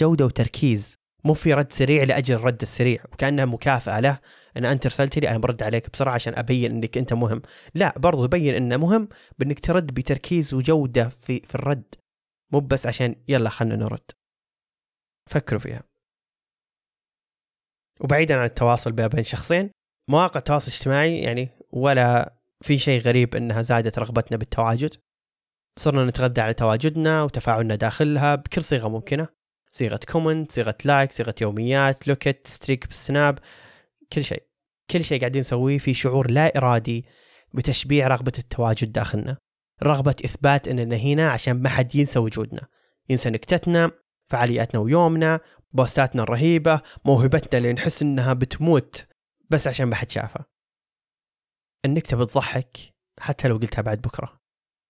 جودة 0.00 0.24
وتركيز. 0.24 0.97
مو 1.24 1.34
في 1.34 1.54
رد 1.54 1.72
سريع 1.72 2.04
لأجل 2.04 2.34
الرد 2.34 2.62
السريع 2.62 3.04
وكأنها 3.12 3.44
مكافأة 3.44 4.00
له. 4.00 4.18
ان 4.56 4.64
أنت 4.64 4.86
ارسلت 4.86 5.18
لي 5.18 5.28
أنا 5.28 5.38
برد 5.38 5.62
عليك 5.62 5.90
بسرعة 5.90 6.14
عشان 6.14 6.34
أبين 6.38 6.70
إنك 6.70 6.98
أنت 6.98 7.12
مهم. 7.12 7.42
لا 7.74 7.98
برضو 7.98 8.24
يبين 8.24 8.54
إنه 8.54 8.76
مهم 8.76 9.08
بإنك 9.38 9.60
ترد 9.60 9.86
بتركيز 9.94 10.54
وجودة 10.54 11.08
في 11.08 11.40
في 11.40 11.54
الرد. 11.54 11.94
مو 12.52 12.60
بس 12.60 12.86
عشان 12.86 13.16
يلا 13.28 13.50
خلنا 13.50 13.76
نرد. 13.76 14.10
فكروا 15.30 15.60
فيها. 15.60 15.82
وبعيدا 18.00 18.36
عن 18.36 18.44
التواصل 18.44 18.92
بين 18.92 19.22
شخصين 19.22 19.70
مواقع 20.10 20.38
التواصل 20.38 20.70
الاجتماعي 20.70 21.18
يعني 21.18 21.48
ولا 21.70 22.34
في 22.60 22.78
شيء 22.78 23.00
غريب 23.00 23.36
إنها 23.36 23.62
زادت 23.62 23.98
رغبتنا 23.98 24.38
بالتواجد. 24.38 24.94
صرنا 25.78 26.04
نتغذى 26.04 26.40
على 26.40 26.54
تواجدنا 26.54 27.22
وتفاعلنا 27.22 27.74
داخلها 27.74 28.34
بكل 28.34 28.62
صيغة 28.62 28.88
ممكنة. 28.88 29.37
صيغة 29.78 30.00
comment 30.08 30.52
صيغة 30.52 30.76
like 30.84 31.12
صيغة 31.12 31.34
يوميات 31.40 32.08
لو 32.08 32.23
كانت 32.23 32.46
streak 32.46 32.86
بالسناب 32.86 33.38
كل 34.12 34.24
شيء. 34.24 34.42
كل 34.90 35.04
شيء 35.04 35.20
قاعدين 35.20 35.40
نسويه 35.40 35.78
في 35.78 35.94
شعور 35.94 36.30
لا 36.30 36.58
إرادي 36.58 37.04
بتشبيع 37.54 38.08
رغبة 38.08 38.32
التواجد 38.38 38.92
داخلنا. 38.92 39.36
رغبة 39.82 40.16
إثبات 40.24 40.68
إننا 40.68 40.96
هنا 40.96 41.30
عشان 41.30 41.62
ما 41.62 41.68
حد 41.68 41.94
ينسى 41.94 42.18
وجودنا. 42.18 42.68
ينسى 43.08 43.30
نكتتنا 43.30 43.90
فعالياتنا 44.30 44.80
ويومنا 44.80 45.40
بوستاتنا 45.72 46.22
الرهيبة 46.22 46.80
موهبتنا 47.04 47.58
اللي 47.58 47.72
نحس 47.72 48.02
إنها 48.02 48.32
بتموت 48.32 49.06
بس 49.50 49.66
عشان 49.66 49.86
ما 49.86 49.94
حد 49.94 50.10
شافها. 50.10 50.46
النكتة 51.84 52.16
بتضحك 52.16 52.76
حتى 53.20 53.48
لو 53.48 53.56
قلتها 53.56 53.82
بعد 53.82 54.00
بكرة. 54.00 54.40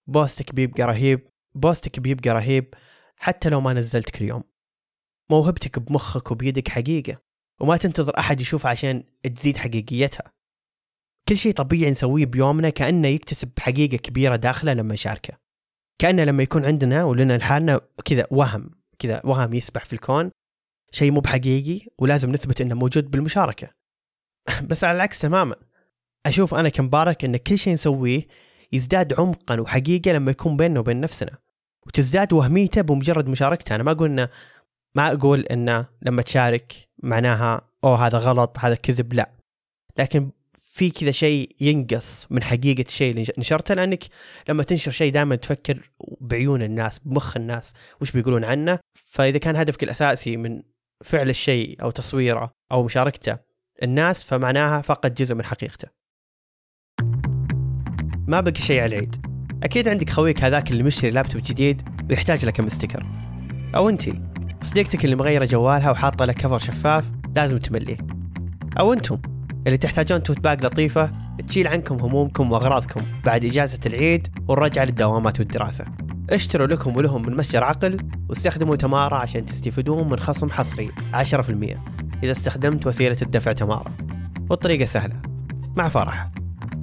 بوستك 0.07 0.55
بيبقى 0.55 0.83
رهيب 0.83 1.29
بوستك 1.55 2.01
بيبقى 2.01 2.31
رهيب 2.31 2.75
حتى 3.17 3.49
لو 3.49 3.61
ما 3.61 3.73
نزلت 3.73 4.11
كل 4.11 4.25
يوم. 4.25 4.48
موهبتك 5.31 5.79
بمخك 5.79 6.31
وبيدك 6.31 6.69
حقيقة 6.69 7.19
وما 7.61 7.77
تنتظر 7.77 8.19
أحد 8.19 8.41
يشوفها 8.41 8.71
عشان 8.71 9.05
تزيد 9.35 9.57
حقيقيتها. 9.57 10.33
كل 11.29 11.37
شيء 11.37 11.53
طبيعي 11.53 11.91
نسويه 11.91 12.27
بيومنا 12.27 12.71
كأنه 12.71 13.09
يكتسب 13.09 13.51
حقيقة 13.59 13.97
كبيرة 13.97 14.37
داخله 14.37 14.73
لما 14.73 14.95
يشاركه 14.95 15.39
كأنه 15.99 16.25
لما 16.25 16.43
يكون 16.43 16.65
عندنا 16.65 17.05
ولنا 17.05 17.39
لحالنا 17.39 17.81
كذا 18.05 18.27
وهم 18.31 18.71
كذا 18.99 19.21
وهم 19.25 19.55
يسبح 19.55 19.85
في 19.85 19.93
الكون. 19.93 20.31
شيء 20.93 21.11
مو 21.11 21.21
بحقيقي 21.21 21.87
ولازم 21.99 22.33
نثبت 22.33 22.61
إنه 22.61 22.75
موجود 22.75 23.11
بالمشاركة. 23.11 23.69
بس 24.71 24.85
على 24.85 24.97
العكس 24.97 25.19
تماما. 25.19 25.57
أشوف 26.27 26.55
أنا 26.55 26.69
كمبارك 26.69 27.25
إن 27.25 27.37
كل 27.37 27.59
شيء 27.59 27.73
نسويه 27.73 28.27
يزداد 28.73 29.21
عمقا 29.21 29.61
وحقيقة 29.61 30.13
لما 30.13 30.31
يكون 30.31 30.57
بيننا 30.57 30.81
وبين 30.81 31.01
نفسنا. 31.01 31.39
وتزداد 31.87 32.33
وهميته 32.33 32.81
بمجرد 32.81 33.29
مشاركته. 33.29 33.75
أنا 33.75 33.83
ما 33.83 33.91
أقول 33.91 34.11
إنه 34.11 34.29
ما 34.99 35.13
أقول 35.13 35.41
إنه 35.41 35.87
لما 36.03 36.23
تشارك 36.23 36.73
معناها 37.03 37.61
أوه 37.85 38.07
هذا 38.07 38.19
غلط 38.19 38.57
هذا 38.59 38.75
كذب. 38.75 39.13
لا. 39.13 39.31
لكن 39.99 40.31
في 40.59 40.91
كذا 40.91 41.11
شيء 41.11 41.57
ينقص 41.61 42.27
من 42.31 42.43
حقيقة 42.43 42.85
الشيء 42.89 43.11
اللي 43.11 43.27
نشرته 43.39 43.75
لأنك 43.75 44.05
لما 44.49 44.63
تنشر 44.63 44.91
شيء 44.91 45.13
دائما 45.13 45.37
تفكر 45.37 45.91
بعيون 46.21 46.63
الناس 46.63 46.99
بمخ 46.99 47.37
الناس 47.37 47.75
وش 48.01 48.11
بيقولون 48.11 48.45
عنه. 48.45 48.79
فإذا 48.95 49.39
كان 49.39 49.57
هدفك 49.57 49.83
الأساسي 49.83 50.37
من 50.37 50.63
فعل 51.05 51.31
الشيء 51.31 51.83
أو 51.83 51.91
تصويره 51.91 52.51
أو 52.73 52.83
مشاركته 52.83 53.37
الناس 53.83 54.25
فمعناها 54.25 54.83
فقد 54.83 55.15
جزء 55.15 55.35
من 55.35 55.45
حقيقته. 55.45 55.89
ما 58.29 58.41
بقي 58.41 58.61
شيء 58.61 58.81
على 58.81 58.97
العيد. 58.97 59.17
أكيد 59.63 59.89
عندك 59.89 60.11
خويك 60.11 60.45
هذاك 60.45 60.71
اللي 60.71 60.83
مشتري 60.83 61.11
لابتوب 61.11 61.43
جديد 61.45 61.83
ويحتاج 62.11 62.45
له 62.45 62.51
كم 62.51 62.69
sticker 62.69 63.07
أو 63.75 63.89
أنتي. 63.89 64.38
صديقتك 64.63 65.05
اللي 65.05 65.17
مغيرة 65.17 65.45
جوالها 65.45 65.91
وحاطة 65.91 66.25
له 66.25 66.33
cover 66.33 66.59
شفاف 66.59 67.11
لازم 67.37 67.59
تمليه. 67.59 67.97
أو 68.79 68.93
أنتم 68.93 69.19
اللي 69.67 69.79
تحتاجون 69.79 70.23
tote 70.23 70.41
bag 70.41 70.65
لطيفة 70.65 71.11
تشيل 71.49 71.67
عنكم 71.67 72.01
همومكم 72.01 72.53
وأغراضكم 72.53 73.01
بعد 73.25 73.45
إجازة 73.45 73.81
العيد 73.87 74.29
والرجعة 74.49 74.85
للدوامات 74.85 75.41
والدراسة. 75.41 75.85
اشتروا 76.31 76.67
لكم 76.67 76.97
ولهم 76.97 77.27
من 77.27 77.37
متجر 77.37 77.65
عقل 77.65 77.99
واستخدموا 78.29 78.77
تمارا 78.77 79.17
عشان 79.17 79.47
تستفيدون 79.47 80.09
من 80.11 80.19
خصم 80.19 80.51
حصري 80.51 80.91
10% 81.15 81.79
إذا 82.23 82.33
استخدمت 82.33 82.87
وسيلة 82.87 83.17
الدفع 83.23 83.53
تمارا. 83.53 83.93
والطريقة 84.51 84.85
سهلة. 84.85 85.17
مع 85.77 85.89
فرح. 85.89 86.31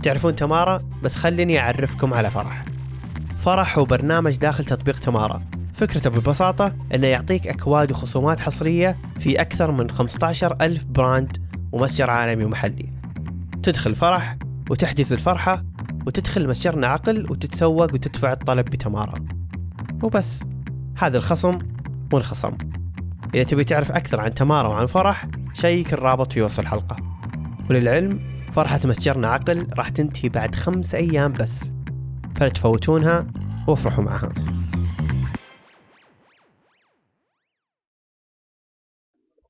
تعرفون 0.03 0.35
تمارا؟ 0.35 0.89
بس 1.03 1.15
خليني 1.15 1.59
أعرفكم 1.59 2.13
على 2.13 2.29
فرح. 2.29 2.65
فرح 3.39 3.77
هو 3.77 3.85
برنامج 3.85 4.37
داخل 4.37 4.65
تطبيق 4.65 4.99
تمارا. 4.99 5.41
فكرته 5.75 6.09
ببساطة 6.09 6.75
أنه 6.93 7.07
يعطيك 7.07 7.47
أكواد 7.47 7.91
وخصومات 7.91 8.39
حصرية 8.39 8.97
في 9.19 9.41
أكثر 9.41 9.71
من 9.71 9.89
15 9.89 10.57
ألف 10.61 10.83
براند 10.83 11.37
ومتجر 11.71 12.09
عالمي 12.09 12.45
ومحلي. 12.45 12.89
تدخل 13.63 13.95
فرح 13.95 14.37
وتحجز 14.69 15.13
الفرحة 15.13 15.63
وتدخل 16.07 16.47
متجرنا 16.47 16.87
عقل 16.87 17.31
وتتسوق 17.31 17.93
وتدفع 17.93 18.33
الطلب 18.33 18.65
بتمارا 18.65 19.25
وبس 20.03 20.43
هذا 20.97 21.17
الخصم 21.17 21.59
وانخصم 22.13 22.51
إذا 23.33 23.43
تبي 23.43 23.63
تعرف 23.63 23.91
أكثر 23.91 24.19
عن 24.19 24.33
تمارا 24.33 24.67
وعن 24.67 24.85
فرح 24.85 25.27
شيك 25.53 25.93
الرابط 25.93 26.33
في 26.33 26.41
وصف 26.41 26.59
الحلقة. 26.59 26.97
وللعلم 27.69 28.19
فرحة 28.51 28.79
متجرنا 28.85 29.27
عقل 29.27 29.67
راح 29.77 29.89
تنتهي 29.89 30.29
بعد 30.29 30.55
خمس 30.55 30.95
أيام 30.95 31.33
بس. 31.33 31.71
فلا 32.35 32.49
تفوتونها 32.49 33.27
وافرحوا 33.67 34.03
معها. 34.03 34.29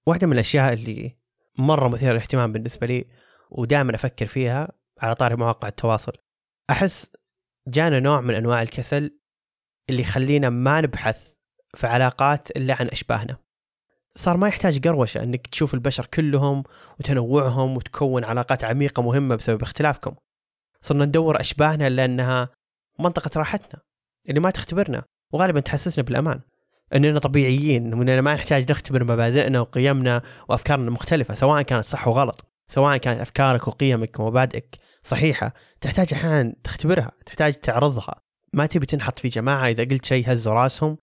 واحدة 0.07 0.27
من 0.27 0.33
الأشياء 0.33 0.73
اللي 0.73 1.15
مرة 1.57 1.87
مثيرة 1.87 2.11
للاهتمام 2.11 2.51
بالنسبة 2.51 2.87
لي 2.87 3.05
ودائما 3.51 3.95
أفكر 3.95 4.25
فيها 4.25 4.71
على 5.01 5.15
طاري 5.15 5.35
مواقع 5.35 5.67
التواصل. 5.67 6.13
أحس 6.69 7.11
جانا 7.67 7.99
نوع 7.99 8.21
من 8.21 8.35
أنواع 8.35 8.61
الكسل 8.61 9.19
اللي 9.89 10.01
يخلينا 10.01 10.49
ما 10.49 10.81
نبحث 10.81 11.29
في 11.75 11.87
علاقات 11.87 12.51
إلا 12.51 12.75
عن 12.79 12.87
أشباهنا. 12.87 13.37
صار 14.15 14.37
ما 14.37 14.47
يحتاج 14.47 14.87
قروشة 14.87 15.23
أنك 15.23 15.47
تشوف 15.47 15.73
البشر 15.73 16.05
كلهم 16.05 16.63
وتنوعهم 16.99 17.77
وتكون 17.77 18.23
علاقات 18.23 18.63
عميقة 18.63 19.03
مهمة 19.03 19.35
بسبب 19.35 19.61
اختلافكم. 19.61 20.15
صرنا 20.81 21.05
ندور 21.05 21.39
أشباهنا 21.39 21.89
لأنها 21.89 22.49
منطقة 22.99 23.39
راحتنا 23.39 23.81
اللي 24.29 24.39
ما 24.39 24.49
تختبرنا 24.51 25.03
وغالبا 25.33 25.59
تحسسنا 25.59 26.03
بالأمان. 26.03 26.41
اننا 26.95 27.19
طبيعيين 27.19 27.93
وإننا 27.93 28.21
ما 28.21 28.33
نحتاج 28.33 28.71
نختبر 28.71 29.03
مبادئنا 29.03 29.59
وقيمنا 29.59 30.21
وأفكارنا 30.49 30.87
المختلفة 30.87 31.33
سواء 31.33 31.61
كانت 31.61 31.85
صح 31.85 32.07
وغلط 32.07 32.45
سواء 32.67 32.97
كانت 32.97 33.21
أفكارك 33.21 33.67
وقيمك 33.67 34.19
ومبادئك 34.19 34.75
صحيحة 35.03 35.53
تحتاج 35.81 36.13
أحيانا 36.13 36.55
تختبرها 36.63 37.11
تحتاج 37.25 37.53
تعرضها. 37.53 38.21
ما 38.53 38.65
تبي 38.65 38.85
تنحط 38.85 39.19
في 39.19 39.27
جماعة 39.27 39.67
إذا 39.67 39.83
قلت 39.83 40.05
شيء 40.05 40.31
هزوا 40.31 40.53
راسهم 40.53 40.97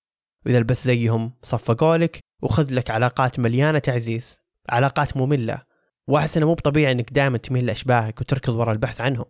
وإذا 0.47 0.61
لبست 0.61 0.87
زيهم 0.87 1.33
صفقوا 1.43 1.97
لك 1.97 2.21
وخذ 2.43 2.75
لك 2.75 2.91
علاقات 2.91 3.39
مليانة 3.41 3.79
تعزيز 3.79 4.39
علاقات 4.71 5.17
مملة. 5.17 5.63
وأحس 6.09 6.37
إنه 6.37 6.47
مو 6.47 6.55
بطبيعي 6.55 6.93
إنك 6.93 7.13
دائما 7.13 7.39
تميل 7.39 7.67
لأشباهك 7.67 8.21
وتركض 8.21 8.55
وراء 8.55 8.73
البحث 8.73 9.01
عنهم. 9.01 9.25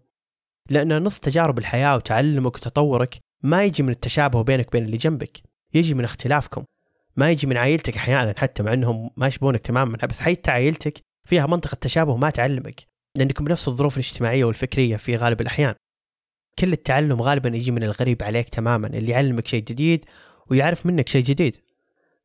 لأن 0.71 1.03
نص 1.03 1.19
تجارب 1.19 1.59
الحياة 1.59 1.97
وتعلمك 1.97 2.57
وتطورك 2.57 3.19
ما 3.43 3.65
يجي 3.65 3.83
من 3.83 3.91
التشابه 3.91 4.43
بينك 4.43 4.69
وبين 4.69 4.85
اللي 4.85 4.97
جنبك. 4.97 5.52
يجي 5.75 5.95
من 5.95 6.05
اختلافكم. 6.05 6.65
ما 7.17 7.31
يجي 7.31 7.47
من 7.47 7.57
عائلتك 7.57 7.97
أحيانا 7.97 8.35
حتى 8.37 8.63
مع 8.63 8.73
إنهم 8.73 9.11
ما 9.17 9.27
يشبهونك 9.27 9.61
تماما. 9.61 9.99
بس 10.07 10.21
حتى 10.21 10.51
عائلتك 10.51 11.01
فيها 11.25 11.47
منطقة 11.47 11.75
تشابه 11.75 12.17
ما 12.17 12.31
تعلمك 12.31 12.87
لأنكم 13.17 13.45
بنفس 13.45 13.69
الظروف 13.69 13.97
الاجتماعية 13.97 14.45
والفكرية 14.45 14.97
في 14.97 15.17
غالب 15.17 15.41
الأحيان. 15.41 15.75
كل 16.59 16.73
التعلم 16.73 17.23
غالبا 17.23 17.49
يجي 17.49 17.71
من 17.71 17.83
الغريب 17.83 18.23
عليك 18.23 18.49
تماما 18.49 18.87
اللي 18.87 19.13
يعلمك 19.13 19.47
شيء 19.47 19.65
جديد 19.65 20.05
ويعرف 20.51 20.87
منك 20.87 21.09
شيء 21.09 21.23
جديد. 21.23 21.57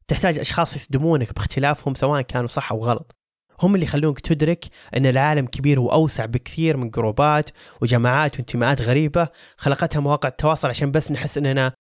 تحتاج 0.08 0.40
أشخاص 0.40 0.76
يصدمونك 0.76 1.34
باختلافهم 1.34 1.96
سواء 1.96 2.22
كانوا 2.22 2.48
صح 2.48 2.72
أو 2.72 2.86
غلط. 2.86 3.16
هم 3.62 3.76
اللي 3.76 3.86
يخلونك 3.86 4.20
تدرك 4.20 4.66
إن 4.98 5.06
العالم 5.06 5.46
كبير 5.46 5.80
وأوسع 5.80 6.26
بكثير 6.26 6.78
من 6.78 6.90
جروبات 6.90 7.50
وجماعات 7.82 8.36
وانتماءات 8.36 8.82
غريبة. 8.82 9.28
خلقتها 9.58 10.00
مواقع 10.00 10.30
التواصل 10.30 10.70
عشان 10.70 10.92
بس 10.92 11.12
نحس 11.12 11.38
إننا 11.38 11.74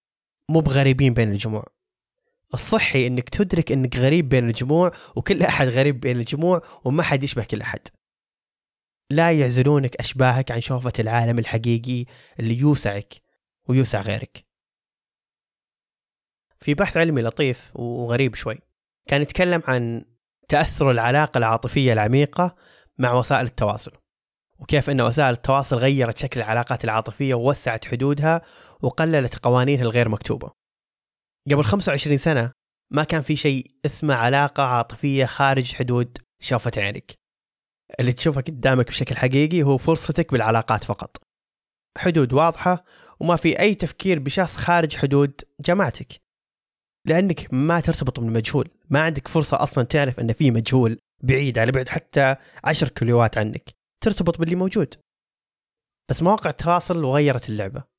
مو 0.50 0.60
بغريبين 0.60 1.14
بين 1.14 1.32
الجموع. 1.32 1.66
الصحي 2.54 3.08
إنك 3.08 3.30
تدرك 3.30 3.72
إنك 3.72 3.96
غريب 3.96 4.30
بين 4.30 4.48
الجموع 4.48 4.92
وكل 5.16 5.44
أحد 5.44 5.68
غريب 5.68 6.00
بين 6.00 6.20
الجموع 6.20 6.62
وما 6.86 7.04
حد 7.04 7.24
يشبه 7.24 7.44
كل 7.44 7.62
أحد. 7.62 7.88
لا 9.10 9.32
يعزلونك 9.32 9.96
أشباهك 9.96 10.52
عن 10.52 10.62
شوفة 10.62 10.94
العالم 11.00 11.40
الحقيقي 11.40 12.06
اللي 12.40 12.58
يوسعك 12.58 13.14
ويوسع 13.70 14.02
غيرك. 14.02 14.46
في 16.60 16.74
بحث 16.74 16.98
علمي 16.98 17.22
لطيف 17.22 17.72
وغريب 17.76 18.36
شوي. 18.36 18.56
كان 19.08 19.22
يتكلم 19.22 19.62
عن 19.68 20.06
تأثر 20.50 20.92
العلاقة 20.92 21.38
العاطفية 21.38 21.94
العميقة 21.94 22.56
مع 22.98 23.14
وسائل 23.14 23.46
التواصل 23.46 23.92
وكيف 24.60 24.90
أن 24.90 25.02
وسائل 25.02 25.34
التواصل 25.34 25.76
غيرت 25.78 26.18
شكل 26.18 26.40
العلاقات 26.40 26.84
العاطفية 26.84 27.34
ووسعت 27.34 27.86
حدودها 27.86 28.42
وقللت 28.82 29.36
قوانينها 29.36 29.84
الغير 29.84 30.10
مكتوبة. 30.10 30.52
قبل 31.52 31.64
25 31.64 32.18
سنة 32.18 32.52
ما 32.94 33.04
كان 33.04 33.22
في 33.22 33.36
شيء 33.36 33.72
اسمه 33.86 34.14
علاقة 34.14 34.64
عاطفية 34.64 35.26
خارج 35.26 35.74
حدود 35.74 36.18
شوفة 36.42 36.72
عينك. 36.78 37.12
اللي 38.00 38.14
تشوفه 38.14 38.42
قدامك 38.42 38.88
بشكل 38.88 39.16
حقيقي 39.16 39.64
هو 39.64 39.78
فرصتك 39.78 40.32
بالعلاقات 40.32 40.84
فقط. 40.84 41.18
حدود 41.98 42.34
واضحة 42.34 42.86
وما 43.20 43.36
في 43.36 43.60
أي 43.60 43.76
تفكير 43.76 44.20
بشخص 44.20 44.58
خارج 44.58 44.96
حدود 44.96 45.42
جماعتك. 45.60 46.22
لأنك 47.08 47.54
ما 47.54 47.80
ترتبط 47.80 48.20
بالمجهول. 48.20 48.70
ما 48.90 49.02
عندك 49.02 49.28
فرصة 49.28 49.64
أصلا 49.64 49.84
تعرف 49.84 50.20
أن 50.20 50.34
في 50.34 50.52
مجهول 50.52 51.00
بعيد 51.24 51.60
على 51.60 51.72
بعد 51.72 51.90
حتى 51.90 52.36
عشر 52.64 52.90
كيلوات 52.90 53.38
عنك. 53.38 53.70
ترتبط 54.04 54.38
باللي 54.38 54.56
موجود. 54.56 54.96
بس 56.10 56.24
مواقع 56.24 56.50
التواصل 56.50 57.06
غيرت 57.06 57.50
اللعبة. 57.50 57.97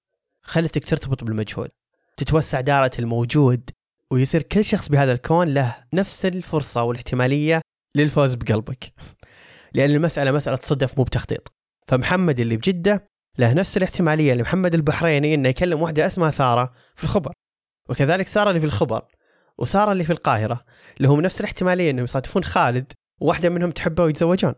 خلتك 0.49 0.85
ترتبط 0.85 1.25
بالمجهول 1.25 1.69
تتوسع 2.17 2.61
دائرة 2.61 2.91
الموجود 2.99 3.71
ويصير 4.11 4.43
كل 4.43 4.65
شخص 4.65 4.89
بهذا 4.89 5.13
الكون 5.13 5.49
له 5.49 5.77
نفس 5.93 6.27
الفرصة 6.27 6.83
والاحتمالية 6.83 7.61
للفوز 7.97 8.35
بقلبك. 8.35 8.93
لأن 9.75 9.91
المسألة 9.91 10.33
مسألة 10.33 10.59
صدف 10.63 10.99
مو 10.99 11.05
بتخطيط. 11.05 11.53
فمحمد 11.89 12.41
اللي 12.41 12.57
بجدة 12.57 13.09
له 13.39 13.53
نفس 13.53 13.77
الاحتمالية 13.77 14.35
لمحمد 14.35 14.75
البحريني 14.75 15.35
إنه 15.35 15.49
يكلم 15.49 15.83
واحدة 15.83 16.07
اسمها 16.07 16.31
سارة 16.31 16.73
في 16.95 17.05
الخبر. 17.05 17.33
وكذلك 17.89 18.27
سارة 18.27 18.49
اللي 18.49 18.61
في 18.61 18.67
الخبر 18.67 19.05
وسارة 19.59 19.93
اللي 19.93 20.05
في 20.05 20.13
القاهرة 20.13 20.65
لهم 21.01 21.21
نفس 21.21 21.41
الاحتمالية 21.41 21.91
إنهم 21.91 22.05
يصادفون 22.05 22.45
خالد 22.45 22.93
وواحدة 23.21 23.49
منهم 23.49 23.71
تحبه 23.71 24.05
ويتزوجون. 24.05 24.55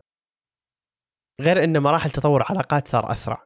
غير 1.41 1.63
إن 1.63 1.77
مراحل 1.77 2.09
تطور 2.09 2.43
علاقات 2.49 2.87
صار 2.87 3.11
أسرع. 3.11 3.45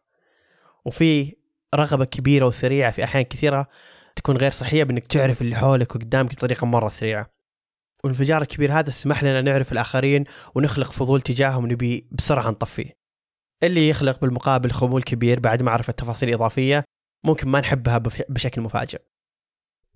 وفي 0.85 1.35
رغبة 1.75 2.05
كبيرة 2.05 2.45
وسريعة 2.45 2.91
في 2.91 3.03
أحيان 3.03 3.23
كثيرة 3.23 3.67
تكون 4.15 4.37
غير 4.37 4.51
صحية 4.51 4.83
بإنك 4.83 5.07
تعرف 5.07 5.41
اللي 5.41 5.55
حولك 5.55 5.95
وقدامك 5.95 6.35
بطريقة 6.35 6.65
مرة 6.65 6.87
سريعة. 6.87 7.29
والانفجار 8.03 8.41
الكبير 8.41 8.79
هذا 8.79 8.89
سمح 8.89 9.23
لنا 9.23 9.41
نعرف 9.41 9.71
الآخرين 9.71 10.23
ونخلق 10.55 10.91
فضول 10.91 11.21
تجاههم 11.21 11.71
نبي 11.71 12.07
بسرعة 12.11 12.49
نطفيه. 12.49 12.97
اللي 13.63 13.89
يخلق 13.89 14.21
بالمقابل 14.21 14.71
خمول 14.71 15.03
كبير 15.03 15.39
بعد 15.39 15.61
معرفة 15.61 15.93
تفاصيل 15.93 16.33
إضافية 16.33 16.83
ممكن 17.25 17.49
ما 17.49 17.59
نحبها 17.61 17.97
بشكل 18.29 18.61
مفاجئ. 18.61 19.01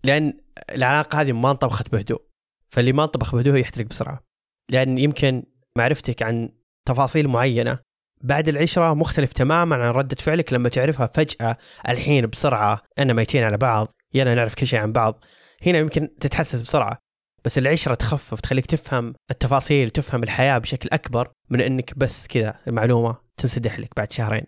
لأن 0.03 0.37
العلاقة 0.71 1.21
هذه 1.21 1.31
ما 1.31 1.51
انطبخت 1.51 1.89
بهدوء. 1.89 2.21
فاللي 2.69 2.93
ما 2.93 3.03
انطبخ 3.03 3.35
بهدوء 3.35 3.57
يحترق 3.57 3.85
بسرعة. 3.85 4.23
لأن 4.69 4.97
يمكن 4.97 5.43
معرفتك 5.77 6.23
عن 6.23 6.49
تفاصيل 6.85 7.27
معينة 7.27 7.79
بعد 8.21 8.47
العشرة 8.47 8.93
مختلف 8.93 9.33
تماما 9.33 9.75
عن 9.75 9.91
ردة 9.91 10.15
فعلك 10.15 10.53
لما 10.53 10.69
تعرفها 10.69 11.07
فجأة 11.07 11.57
الحين 11.89 12.27
بسرعة 12.27 12.81
أنا 12.99 13.13
ميتين 13.13 13.43
على 13.43 13.57
بعض 13.57 13.93
يلا 14.13 14.35
نعرف 14.35 14.55
كل 14.55 14.67
شيء 14.67 14.79
عن 14.79 14.91
بعض. 14.91 15.23
هنا 15.65 15.77
يمكن 15.77 16.09
تتحسس 16.19 16.61
بسرعة 16.61 16.97
بس 17.45 17.57
العشرة 17.57 17.93
تخفف 17.93 18.39
تخليك 18.39 18.65
تفهم 18.65 19.15
التفاصيل 19.31 19.89
تفهم 19.89 20.23
الحياة 20.23 20.57
بشكل 20.57 20.89
أكبر 20.91 21.31
من 21.49 21.61
أنك 21.61 21.97
بس 21.97 22.27
كذا 22.27 22.55
المعلومة 22.67 23.17
تنسدح 23.37 23.79
لك 23.79 23.89
بعد 23.97 24.11
شهرين. 24.11 24.43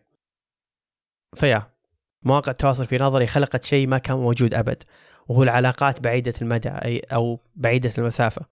فيا 1.36 1.72
مواقع 2.24 2.52
التواصل 2.52 2.86
في 2.86 2.98
نظري 2.98 3.28
خلقت 3.28 3.64
شيء 3.64 3.88
ما 3.88 3.98
كان 3.98 4.18
موجود 4.18 4.54
أبد 4.54 4.84
وهو 5.28 5.44
العلاقات 5.44 6.00
بعيدة 6.00 6.34
المدى 6.42 6.70
أي 6.70 7.00
أو 7.00 7.40
بعيدة 7.56 7.92
المسافة. 7.98 8.46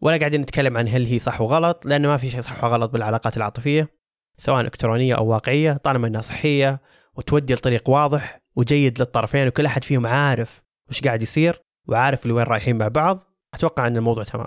ولا 0.00 0.16
قاعدين 0.16 0.40
نتكلم 0.40 0.76
عن 0.76 0.88
هل 0.88 1.06
هي 1.06 1.18
صح 1.18 1.40
وغلط 1.40 1.86
لأنه 1.86 2.08
ما 2.08 2.16
في 2.16 2.30
شيء 2.30 2.40
صح 2.40 2.64
وغلط 2.64 2.90
بالعلاقات 2.90 3.36
العاطفية. 3.36 4.03
سواء 4.36 4.60
إلكترونية 4.60 5.14
أو 5.14 5.26
واقعية 5.26 5.72
طالما 5.72 6.06
أنها 6.06 6.20
صحية 6.20 6.80
وتودي 7.14 7.54
لطريق 7.54 7.90
واضح 7.90 8.40
وجيد 8.56 8.98
للطرفين 8.98 9.48
وكل 9.48 9.66
أحد 9.66 9.84
فيهم 9.84 10.06
عارف 10.06 10.62
وش 10.90 11.02
قاعد 11.02 11.22
يصير 11.22 11.60
وعارف 11.88 12.26
لوين 12.26 12.44
رايحين 12.44 12.78
مع 12.78 12.88
بعض 12.88 13.20
أتوقع 13.54 13.86
أن 13.86 13.96
الموضوع 13.96 14.24
تمام. 14.24 14.46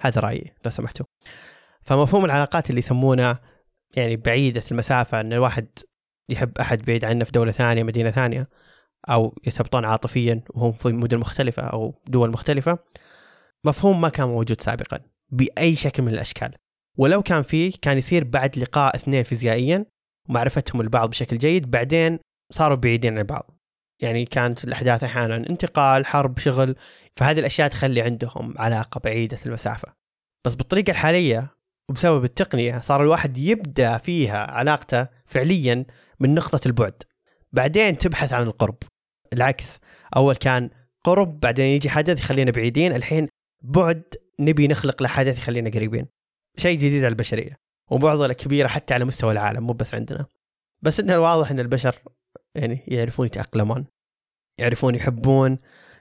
هذا 0.00 0.20
رأيي 0.20 0.54
لو 0.64 0.70
سمحتوا. 0.70 1.06
فمفهوم 1.82 2.24
العلاقات 2.24 2.70
اللي 2.70 2.78
يسمونه 2.78 3.38
يعني 3.96 4.16
بعيدة 4.16 4.62
المسافة 4.70 5.20
أن 5.20 5.32
الواحد 5.32 5.68
يحب 6.28 6.58
أحد 6.58 6.84
بعيد 6.84 7.04
عنه 7.04 7.24
في 7.24 7.32
دولة 7.32 7.52
ثانية 7.52 7.82
مدينة 7.82 8.10
ثانية 8.10 8.48
أو 9.08 9.38
يرتبطون 9.46 9.84
عاطفيا 9.84 10.42
وهم 10.50 10.72
في 10.72 10.88
مدن 10.88 11.18
مختلفة 11.18 11.62
أو 11.62 12.02
دول 12.06 12.30
مختلفة 12.30 12.78
مفهوم 13.64 14.00
ما 14.00 14.08
كان 14.08 14.28
موجود 14.28 14.60
سابقا 14.60 15.00
بأي 15.30 15.74
شكل 15.74 16.02
من 16.02 16.12
الأشكال. 16.12 16.54
ولو 16.96 17.22
كان 17.22 17.42
فيه 17.42 17.72
كان 17.82 17.98
يصير 17.98 18.24
بعد 18.24 18.58
لقاء 18.58 18.96
اثنين 18.96 19.22
فيزيائيا 19.22 19.86
ومعرفتهم 20.28 20.80
البعض 20.80 21.10
بشكل 21.10 21.38
جيد 21.38 21.70
بعدين 21.70 22.18
صاروا 22.52 22.76
بعيدين 22.76 23.18
عن 23.18 23.24
بعض 23.24 23.56
يعني 24.00 24.24
كانت 24.24 24.64
الأحداث 24.64 25.04
أحيانا 25.04 25.36
انتقال 25.36 26.06
حرب 26.06 26.38
شغل. 26.38 26.76
فهذه 27.16 27.38
الأشياء 27.38 27.68
تخلي 27.68 28.02
عندهم 28.02 28.54
علاقة 28.58 29.00
بعيدة 29.04 29.38
المسافة. 29.46 29.92
بس 30.46 30.54
بالطريقة 30.54 30.90
الحالية 30.90 31.54
وبسبب 31.90 32.24
التقنية 32.24 32.80
صار 32.80 33.02
الواحد 33.02 33.38
يبدأ 33.38 33.98
فيها 33.98 34.38
علاقته 34.38 35.08
فعليا 35.26 35.84
من 36.20 36.34
نقطة 36.34 36.60
البعد. 36.66 37.02
بعدين 37.52 37.98
تبحث 37.98 38.32
عن 38.32 38.42
القرب. 38.42 38.76
العكس 39.32 39.80
أول 40.16 40.36
كان 40.36 40.70
قرب 41.04 41.40
بعدين 41.40 41.66
يجي 41.66 41.90
حدث 41.90 42.20
يخلينا 42.20 42.50
بعيدين. 42.50 42.94
الحين 42.96 43.28
بعد 43.62 44.02
نبي 44.40 44.68
نخلق 44.68 45.02
له 45.02 45.08
حدث 45.08 45.38
يخلينا 45.38 45.70
قريبين. 45.70 46.06
شيء 46.56 46.76
جديد 46.76 47.04
على 47.04 47.08
البشرية. 47.08 47.58
ومعضلة 47.90 48.34
كبيرة 48.34 48.68
حتى 48.68 48.94
على 48.94 49.04
مستوى 49.04 49.32
العالم 49.32 49.66
مو 49.66 49.72
بس 49.72 49.94
عندنا. 49.94 50.26
بس 50.82 51.00
إنه 51.00 51.14
الواضح 51.14 51.50
إن 51.50 51.60
البشر 51.60 51.96
يعني 52.54 52.84
يعرفون 52.88 53.26
يتأقلمون. 53.26 53.86
يعرفون 54.58 54.94
يحبون 54.94 55.58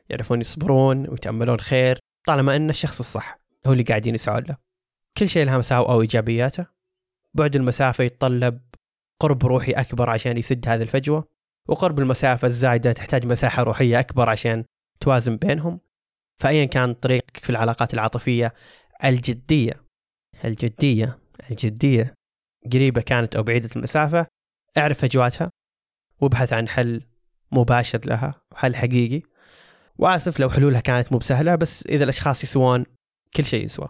يعرفون 0.10 0.41
يصبرون 0.41 1.10
ويتأملون 1.10 1.60
خير 1.60 2.00
طالما 2.26 2.56
إن 2.56 2.70
الشخص 2.70 3.00
الصح 3.00 3.39
هو 3.68 3.74
اللي 3.74 3.84
قاعدين 3.84 4.15
يسعون 4.15 4.44
له. 4.44 4.58
كل 5.18 5.30
شيء 5.30 5.46
لها 5.46 5.58
مساوئ 5.58 5.89
أو 5.89 6.02
إيجابياته. 6.02 6.65
بعد 7.34 7.56
المسافة 7.56 8.04
يتطلب 8.04 8.60
قرب 9.20 9.46
روحي 9.46 9.72
أكبر 9.72 10.10
عشان 10.10 10.38
يسد 10.38 10.68
هذه 10.68 10.82
الفجوة 10.82 11.28
وقرب 11.68 12.00
المسافة 12.00 12.48
الزايدة 12.48 12.91
تحتاج 12.91 13.26
مساحة 13.26 13.63
روحية 13.63 14.00
أكبر 14.00 14.30
عشان 14.30 14.65
توازن 15.00 15.38
بينهم. 15.38 15.80
فايا 16.38 16.65
كان 16.65 16.94
طريقك 16.94 17.38
في 17.38 17.50
العلاقات 17.50 17.94
العاطفية 17.94 18.54
الجدية. 19.04 19.85
الجدية. 20.45 21.19
الجدية 21.52 22.13
قريبة 22.74 23.02
كانت 23.02 23.36
أو 23.36 23.43
بعيدة 23.43 23.69
المسافة 23.76 24.28
أعرف 24.78 25.00
فجواتها 25.00 25.52
وأبحث 26.21 26.54
عن 26.54 26.67
حل 26.67 27.02
مباشر 27.52 28.00
لها 28.06 28.41
حل 28.56 28.76
حقيقي. 28.76 29.21
وآسف 29.98 30.39
لو 30.39 30.50
حلولها 30.50 30.80
كانت 30.80 31.12
مو 31.12 31.17
بسهلة 31.17 31.56
بس 31.56 31.86
إذا 31.86 32.04
الأشخاص 32.04 32.43
يسوون 32.43 32.86
كل 33.36 33.45
شيء 33.45 33.63
يسوى. 33.63 33.88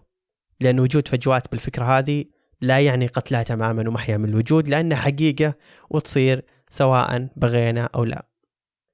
لأن 0.59 0.79
وجود 0.79 1.07
فجوات 1.07 1.51
بالفكرة 1.51 1.97
هذه 1.97 2.25
لا 2.61 2.79
يعني 2.79 3.07
قتلها 3.07 3.43
تماما 3.43 3.89
ومحيا 3.89 4.17
من 4.17 4.29
الوجود 4.29 4.67
لأنها 4.67 4.97
حقيقة 4.97 5.53
وتصير 5.89 6.45
سواء 6.69 7.29
بغينا 7.35 7.89
أو 7.95 8.03
لا. 8.03 8.27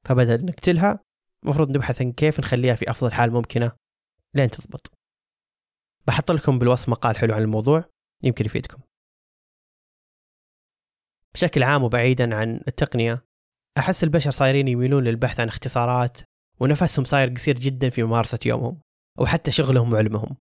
فبدل 0.05 0.45
نقتلها 0.45 0.99
المفروض 1.43 1.69
نبحث 1.69 2.01
عن 2.01 2.11
كيف 2.11 2.39
نخليها 2.39 2.75
في 2.75 2.89
أفضل 2.89 3.11
حال 3.11 3.31
ممكنة 3.31 3.71
لين 4.35 4.49
تضبط. 4.49 5.00
بحط 6.07 6.31
لكم 6.31 6.59
بالوصف 6.59 6.89
مقال 6.89 7.17
حلو 7.17 7.33
عن 7.33 7.41
الموضوع 7.41 7.85
يمكن 8.23 8.45
يفيدكم. 8.45 8.81
بشكل 11.33 11.63
عام 11.63 11.83
وبعيدا 11.83 12.35
عن 12.35 12.61
التقنية 12.67 13.25
أحس 13.77 14.03
البشر 14.03 14.31
صايرين 14.31 14.67
يميلون 14.67 15.03
للبحث 15.03 15.39
عن 15.39 15.47
اختصارات 15.47 16.21
ونفسهم 16.59 17.05
صاير 17.05 17.29
قصير 17.29 17.55
جدا 17.59 17.89
في 17.89 18.03
ممارسة 18.03 18.39
يومهم 18.45 18.81
أو 19.19 19.25
حتى 19.25 19.51
شغلهم 19.51 19.93
وعلمهم. 19.93 20.37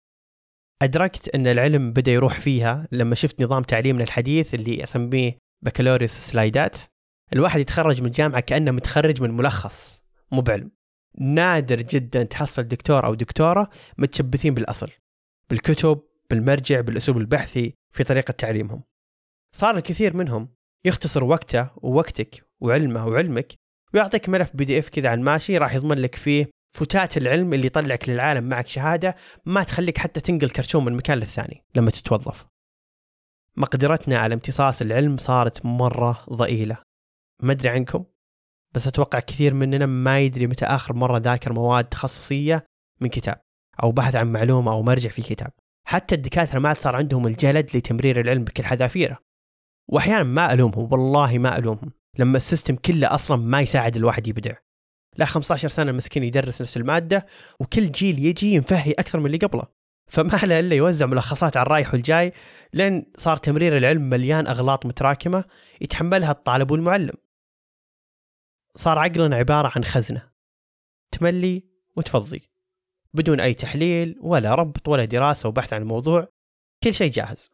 أدركت 0.81 1.29
أن 1.35 1.47
العلم 1.47 1.93
بدأ 1.93 2.11
يروح 2.11 2.39
فيها 2.39 2.87
لما 2.91 3.15
شفت 3.15 3.41
نظام 3.41 3.63
تعليمنا 3.63 4.03
الحديث 4.03 4.53
اللي 4.53 4.83
أسميه 4.83 5.37
بكالوريوس 5.61 6.11
سلايدات. 6.11 6.77
الواحد 7.33 7.59
يتخرج 7.59 8.01
من 8.01 8.07
الجامعة 8.07 8.39
كأنه 8.39 8.71
متخرج 8.71 9.21
من 9.21 9.31
ملخص 9.31 10.03
مو 10.31 10.41
بعلم. 10.41 10.71
نادر 11.17 11.81
جدا 11.81 12.23
تحصل 12.23 12.63
دكتور 12.63 13.05
أو 13.05 13.13
دكتورة 13.13 13.69
متشبثين 13.97 14.53
بالأصل. 14.53 14.89
بالكتب 15.49 16.01
بالمرجع 16.29 16.81
بالأسلوب 16.81 17.17
البحثي 17.17 17.73
في 17.91 18.03
طريقة 18.03 18.31
تعليمهم 18.31 18.83
صار 19.55 19.77
الكثير 19.77 20.17
منهم 20.17 20.49
يختصر 20.85 21.23
وقته 21.23 21.69
ووقتك 21.77 22.45
وعلمه 22.59 23.07
وعلمك 23.07 23.53
ويعطيك 23.93 24.29
ملف 24.29 24.55
بي 24.55 24.65
دي 24.65 24.79
اف 24.79 24.89
كذا 24.89 25.09
عن 25.09 25.21
ماشي 25.21 25.57
راح 25.57 25.75
يضمن 25.75 25.97
لك 25.97 26.15
فيه 26.15 26.49
فتات 26.77 27.17
العلم 27.17 27.53
اللي 27.53 27.67
يطلعك 27.67 28.09
للعالم 28.09 28.43
معك 28.43 28.67
شهادة 28.67 29.15
ما 29.45 29.63
تخليك 29.63 29.97
حتى 29.97 30.21
تنقل 30.21 30.49
كرتون 30.49 30.85
من 30.85 30.93
مكان 30.93 31.17
للثاني 31.17 31.63
لما 31.75 31.91
تتوظف. 31.91 32.45
مقدرتنا 33.57 34.17
على 34.17 34.33
امتصاص 34.33 34.81
العلم 34.81 35.17
صارت 35.17 35.65
مرة 35.65 36.25
ضئيلة. 36.33 36.77
ما 37.43 37.51
أدري 37.51 37.69
عنكم 37.69 38.05
بس 38.73 38.87
أتوقع 38.87 39.19
كثير 39.19 39.53
مننا 39.53 39.85
ما 39.85 40.19
يدري 40.19 40.47
متى 40.47 40.65
آخر 40.65 40.93
مرة 40.93 41.17
ذاكر 41.17 41.53
مواد 41.53 41.85
تخصصية 41.85 42.65
من 43.01 43.09
كتاب 43.09 43.41
أو 43.83 43.91
بحث 43.91 44.15
عن 44.15 44.31
معلومة 44.31 44.71
أو 44.71 44.83
مرجع 44.83 45.09
في 45.09 45.21
كتاب. 45.21 45.51
حتى 45.87 46.15
الدكاترة 46.15 46.59
ما 46.59 46.69
عاد 46.69 46.77
صار 46.77 46.95
عندهم 46.95 47.27
الجلد 47.27 47.77
لتمرير 47.77 48.19
العلم 48.19 48.43
بكل 48.43 48.63
حذافيره. 48.63 49.19
وأحيانا 49.87 50.23
ما 50.23 50.53
ألومهم 50.53 50.89
والله 50.91 51.37
ما 51.37 51.57
ألومهم 51.57 51.91
لما 52.17 52.37
السيستم 52.37 52.75
كله 52.75 53.15
أصلا 53.15 53.37
ما 53.37 53.61
يساعد 53.61 53.95
الواحد 53.95 54.27
يبدع. 54.27 54.55
لا 55.17 55.25
15 55.25 55.67
سنة 55.67 55.91
مسكين 55.91 56.23
يدرس 56.23 56.61
نفس 56.61 56.77
المادة 56.77 57.25
وكل 57.59 57.91
جيل 57.91 58.25
يجي 58.25 58.53
ينفهي 58.53 58.91
أكثر 58.91 59.19
من 59.19 59.25
اللي 59.25 59.37
قبله 59.37 59.63
فما 60.09 60.39
له 60.43 60.59
إلا 60.59 60.75
يوزع 60.75 61.05
ملخصات 61.05 61.57
على 61.57 61.65
الرايح 61.65 61.93
والجاي 61.93 62.33
لين 62.73 63.11
صار 63.17 63.37
تمرير 63.37 63.77
العلم 63.77 64.01
مليان 64.01 64.47
أغلاط 64.47 64.85
متراكمة 64.85 65.43
يتحملها 65.81 66.31
الطالب 66.31 66.71
والمعلم 66.71 67.13
صار 68.75 68.99
عقلنا 68.99 69.35
عبارة 69.35 69.71
عن 69.75 69.83
خزنة 69.83 70.29
تملي 71.11 71.63
وتفضي 71.95 72.48
بدون 73.13 73.39
أي 73.39 73.53
تحليل 73.53 74.15
ولا 74.21 74.55
ربط 74.55 74.87
ولا 74.87 75.05
دراسة 75.05 75.49
وبحث 75.49 75.73
عن 75.73 75.81
الموضوع 75.81 76.27
كل 76.83 76.93
شيء 76.93 77.11
جاهز. 77.11 77.51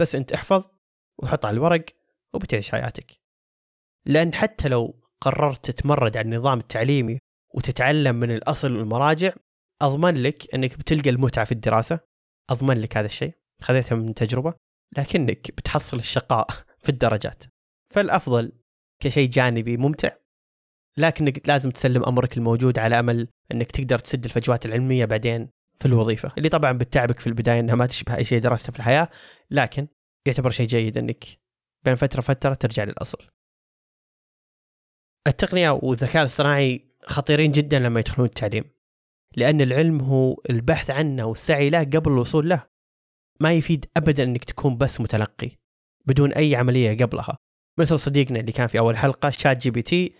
بس 0.00 0.14
أنت 0.14 0.32
احفظ 0.32 0.66
وحط 1.22 1.46
على 1.46 1.54
الورق 1.54 1.84
وبتعيش 2.34 2.70
حياتك. 2.70 3.20
لأن 4.06 4.34
حتى 4.34 4.68
لو 4.68 5.00
قررت 5.20 5.70
تتمرد 5.70 6.16
على 6.16 6.24
النظام 6.24 6.58
التعليمي 6.58 7.18
وتتعلم 7.54 8.16
من 8.16 8.30
الأصل 8.30 8.76
والمراجع 8.76 9.32
أضمن 9.82 10.22
لك 10.22 10.54
أنك 10.54 10.78
بتلقى 10.78 11.10
المتعة 11.10 11.44
في 11.44 11.52
الدراسة. 11.52 12.00
أضمن 12.50 12.80
لك 12.80 12.96
هذا 12.96 13.06
الشيء. 13.06 13.34
خذيتها 13.62 13.96
من 13.96 14.14
تجربة. 14.14 14.54
لكنك 14.98 15.50
بتحصل 15.50 15.96
الشقاء 15.96 16.46
في 16.84 16.88
الدرجات. 16.88 17.44
فالأفضل 17.94 18.52
كشيء 19.02 19.28
جانبي 19.28 19.76
ممتع 19.76 20.16
لكنك 20.96 21.48
لازم 21.48 21.70
تسلم 21.70 22.04
أمرك 22.04 22.36
الموجود 22.36 22.78
على 22.78 22.98
أمل 22.98 23.28
إنك 23.52 23.70
تقدر 23.70 23.98
تسد 23.98 24.24
الفجوات 24.24 24.66
العلمية 24.66 25.04
بعدين 25.04 25.48
في 25.80 25.86
الوظيفة. 25.86 26.32
اللي 26.38 26.48
طبعا 26.48 26.72
بتعبك 26.72 27.20
في 27.20 27.26
البداية 27.26 27.60
إنها 27.60 27.74
ما 27.74 27.86
تشبه 27.86 28.16
أي 28.16 28.24
شيء 28.24 28.40
درسته 28.40 28.72
في 28.72 28.78
الحياة 28.78 29.08
لكن 29.50 29.86
يعتبر 30.26 30.50
شيء 30.50 30.66
جيد 30.66 30.98
إنك 30.98 31.24
بين 31.84 31.94
فترة 31.94 32.18
وفترة 32.18 32.54
ترجع 32.54 32.84
للأصل. 32.84 33.18
التقنية 35.26 35.70
والذكاء 35.70 36.22
الاصطناعي 36.22 36.84
خطيرين 37.06 37.52
جدا 37.52 37.78
لما 37.78 38.00
يدخلون 38.00 38.28
التعليم 38.28 38.64
لأن 39.36 39.60
العلم 39.60 40.00
هو 40.00 40.40
البحث 40.50 40.90
عنه 40.90 41.24
والسعي 41.24 41.70
له 41.70 41.84
قبل 41.84 42.12
الوصول 42.12 42.48
له. 42.48 42.66
ما 43.40 43.52
يفيد 43.52 43.86
ابدا 43.96 44.22
إنك 44.22 44.44
تكون 44.44 44.76
بس 44.76 45.00
متلقي 45.00 45.50
بدون 46.06 46.32
أي 46.32 46.56
عملية 46.56 47.04
قبلها. 47.04 47.36
مثل 47.78 47.98
صديقنا 47.98 48.40
اللي 48.40 48.52
كان 48.52 48.66
في 48.66 48.78
أول 48.78 48.96
حلقة 48.96 49.30
شات 49.30 49.62
جي 49.62 49.70
بي 49.70 49.82
تي 49.82 50.14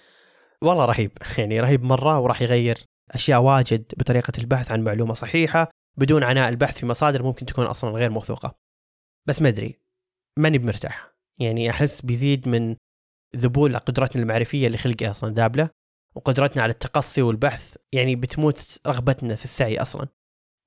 والله 0.62 0.84
رهيب. 0.84 1.18
يعني 1.38 1.60
رهيب 1.60 1.84
مرة 1.84 2.20
وراح 2.20 2.42
يغير 2.42 2.78
أشياء 3.10 3.40
واجد 3.40 3.92
بطريقة 3.96 4.32
البحث 4.38 4.70
عن 4.70 4.84
معلومة 4.84 5.14
صحيحة 5.14 5.70
بدون 5.96 6.22
عناء 6.22 6.48
البحث 6.48 6.78
في 6.78 6.86
مصادر 6.86 7.22
ممكن 7.22 7.46
تكون 7.46 7.66
أصلا 7.66 7.90
غير 7.90 8.10
موثوقة. 8.10 8.58
بس 9.28 9.42
ما 9.42 9.48
أدري 9.48 9.80
ماني 10.38 10.58
بمرتاح 10.58 11.14
يعني 11.40 11.70
أحس 11.70 12.00
بيزيد 12.00 12.48
من 12.48 12.76
ذبول 13.36 13.76
قدراتنا 13.76 14.22
المعرفية 14.22 14.66
اللي 14.66 14.78
خلقها 14.78 15.10
أصلا 15.10 15.34
ذابله 15.34 15.70
وقدرتنا 16.14 16.62
على 16.62 16.72
التقصي 16.72 17.22
والبحث. 17.22 17.76
يعني 17.92 18.16
بتموت 18.16 18.78
رغبتنا 18.86 19.34
في 19.34 19.44
السعي 19.44 19.82
أصلا. 19.82 20.08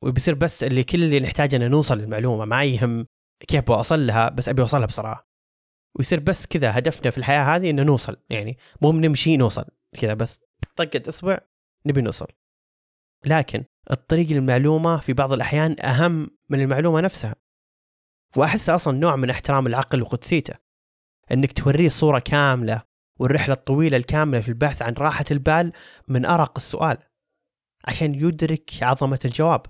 وبيصير 0.03 0.35
بس 0.35 0.63
اللي 0.63 0.83
كل 0.83 1.03
اللي 1.03 1.19
نحتاجه 1.19 1.55
إنه 1.55 1.67
نوصل 1.67 1.97
للمعلومة. 1.97 2.45
ما 2.45 2.63
يهم 2.63 3.07
كيف 3.47 3.63
بوصل 3.63 4.07
لها 4.07 4.29
بس 4.29 4.49
أبي 4.49 4.61
أوصلها 4.61 4.85
بسرعة. 4.85 5.27
ويصير 5.97 6.19
بس 6.19 6.47
كذا 6.47 6.77
هدفنا 6.77 7.11
في 7.11 7.17
الحياة 7.17 7.55
هذه 7.55 7.69
إنه 7.69 7.83
نوصل. 7.83 8.17
يعني 8.29 8.57
مو 8.81 8.91
نمشي 8.91 9.37
نوصل. 9.37 9.65
كذا 9.99 10.13
بس 10.13 10.39
طقة 10.75 11.01
اصبع 11.07 11.39
نبي 11.85 12.01
نوصل. 12.01 12.27
لكن 13.25 13.65
الطريق 13.91 14.29
للمعلومة 14.29 14.99
في 14.99 15.13
بعض 15.13 15.33
الأحيان 15.33 15.75
أهم 15.85 16.37
من 16.49 16.61
المعلومة 16.61 17.01
نفسها. 17.01 17.35
وأحس 18.37 18.69
أصلا 18.69 18.97
نوع 18.97 19.15
من 19.15 19.29
احترام 19.29 19.67
العقل 19.67 20.01
وقدسيته 20.01 20.55
إنك 21.31 21.51
توريه 21.51 21.89
صورة 21.89 22.19
كاملة 22.19 22.83
والرحلة 23.19 23.53
الطويلة 23.53 23.97
الكاملة 23.97 24.41
في 24.41 24.47
البحث 24.47 24.81
عن 24.81 24.93
راحة 24.93 25.25
البال 25.31 25.73
من 26.07 26.25
أرق 26.25 26.57
السؤال 26.57 26.97
عشان 27.85 28.15
يدرك 28.15 28.71
عظمة 28.81 29.19
الجواب. 29.25 29.65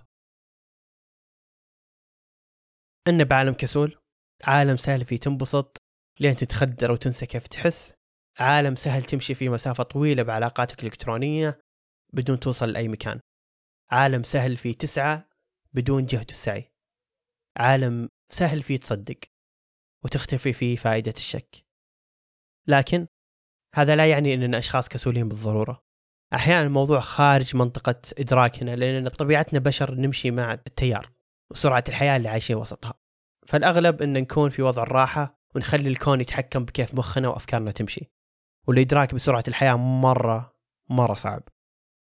إن 3.08 3.24
بعالم 3.24 3.54
كسول 3.54 4.00
عالم 4.44 4.78
سهل 4.78 5.06
فيه 5.06 5.18
تنبسط 5.18 5.78
لين 6.20 6.36
تتخدر 6.36 6.92
وتنسى 6.92 7.26
كيف 7.26 7.48
تحس. 7.48 7.97
عالم 8.40 8.76
سهل 8.76 9.04
تمشي 9.04 9.36
فيه 9.36 9.50
مسافة 9.50 9.84
طويلة 9.84 10.24
بعلاقاتك 10.24 10.80
الإلكترونية 10.80 11.60
بدون 12.14 12.40
توصل 12.40 12.70
لأي 12.70 12.88
مكان. 12.88 13.20
عالم 13.92 14.24
سهل 14.24 14.58
فيه 14.58 14.74
تسعى 14.74 15.24
بدون 15.74 16.06
جهد 16.06 16.30
السعي 16.30 16.72
عالم 17.58 18.10
سهل 18.30 18.62
فيه 18.62 18.78
تصدق 18.78 19.20
وتختفي 20.06 20.54
فيه 20.54 20.76
فائدة 20.76 21.14
الشك. 21.18 21.66
لكن 22.68 23.08
هذا 23.76 23.96
لا 23.96 24.10
يعني 24.10 24.34
أننا 24.34 24.58
أشخاص 24.58 24.90
كسولين 24.90 25.30
بالضرورة. 25.30 25.84
أحيانا 26.34 26.62
الموضوع 26.62 27.00
خارج 27.00 27.56
منطقة 27.56 28.02
إدراكنا 28.18 28.76
لأن 28.76 29.10
طبيعتنا 29.10 29.60
بشر 29.60 29.96
نمشي 29.96 30.32
مع 30.32 30.54
التيار 30.54 31.12
وسرعة 31.52 31.84
الحياة 31.90 32.18
اللي 32.18 32.30
عايشين 32.30 32.56
وسطها. 32.56 32.94
فالأغلب 33.48 34.02
أن 34.02 34.14
نكون 34.14 34.50
في 34.50 34.62
وضع 34.62 34.84
الراحة 34.84 35.40
ونخلي 35.56 35.90
الكون 35.90 36.22
يتحكم 36.22 36.66
بكيف 36.66 36.94
مخنا 36.94 37.28
وأفكارنا 37.28 37.72
تمشي. 37.72 38.17
والإدراك 38.68 39.14
بسرعة 39.14 39.44
الحياة 39.48 39.76
مرة 39.76 40.56
مرة 40.90 41.14
صعب. 41.14 41.44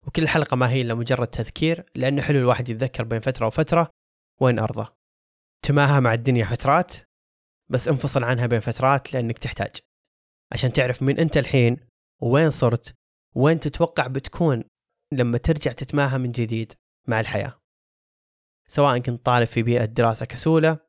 وكل 0.06 0.28
حلقة 0.28 0.56
ما 0.56 0.70
هي 0.70 0.80
إلا 0.80 0.94
مجرد 0.94 1.26
تذكير 1.26 1.84
لأنه 1.94 2.22
حلو 2.22 2.38
الواحد 2.38 2.68
يتذكر 2.68 3.04
بين 3.04 3.20
فترة 3.20 3.46
وفترة 3.46 3.90
وين 4.40 4.58
أرضه. 4.58 4.96
تماهى 5.62 6.00
مع 6.00 6.14
الدنيا 6.14 6.44
فترات 6.44 6.92
بس 7.70 7.88
انفصل 7.88 8.24
عنها 8.24 8.46
بين 8.46 8.60
فترات 8.60 9.14
لأنك 9.14 9.38
تحتاج. 9.38 9.76
عشان 10.52 10.72
تعرف 10.72 11.02
مين 11.02 11.18
أنت 11.18 11.36
الحين 11.36 11.76
وين 12.22 12.50
صرت 12.50 12.94
وين 13.34 13.60
تتوقع 13.60 14.06
بتكون 14.06 14.64
لما 15.12 15.38
ترجع 15.38 15.72
تتماهى 15.72 16.18
من 16.18 16.32
جديد 16.32 16.72
مع 17.08 17.20
الحياة. 17.20 17.60
سواء 18.66 18.98
كنت 18.98 19.26
طالب 19.26 19.46
في 19.46 19.62
بيئة 19.62 19.84
دراسة 19.84 20.26
كسولة 20.26 20.87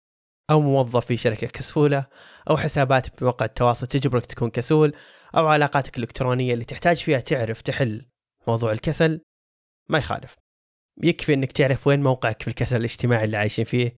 أو 0.50 0.62
موظف 0.62 1.06
في 1.06 1.18
شركة 1.18 1.48
كسولة 1.48 2.08
أو 2.50 2.58
حسابات 2.58 3.20
بمواقع 3.20 3.46
التواصل 3.46 3.88
تجبرك 3.88 4.26
تكون 4.26 4.50
كسول 4.50 4.96
أو 5.36 5.48
علاقاتك 5.48 5.98
الإلكترونية 5.98 6.54
اللي 6.54 6.66
تحتاج 6.66 6.98
فيها 6.98 7.20
تعرف 7.20 7.62
تحل 7.62 8.06
موضوع 8.48 8.72
الكسل. 8.72 9.22
ما 9.90 9.98
يخالف. 9.98 10.36
يكفي 11.04 11.34
أنك 11.34 11.52
تعرف 11.52 11.88
وين 11.88 12.04
موقعك 12.04 12.42
في 12.42 12.48
الكسل 12.48 12.76
الاجتماعي 12.76 13.24
اللي 13.24 13.38
عايشين 13.38 13.66
فيه 13.66 13.96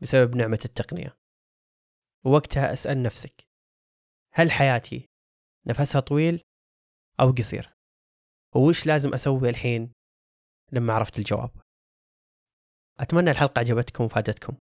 بسبب 0.00 0.36
نعمة 0.36 0.60
التقنية. 0.64 1.16
ووقتها 2.24 2.72
أسأل 2.72 3.02
نفسك 3.02 3.44
هل 4.32 4.50
حياتي 4.50 5.06
نفسها 5.66 6.00
طويل 6.00 6.42
أو 7.20 7.30
قصير؟ 7.30 7.74
وش 8.54 8.86
لازم 8.86 9.14
أسوي 9.14 9.48
الحين 9.48 9.92
لما 10.72 10.92
عرفت 10.94 11.18
الجواب؟ 11.18 11.50
أتمنى 13.00 13.30
الحلقة 13.30 13.58
عجبتكم 13.58 14.04
وفادتكم. 14.04 14.56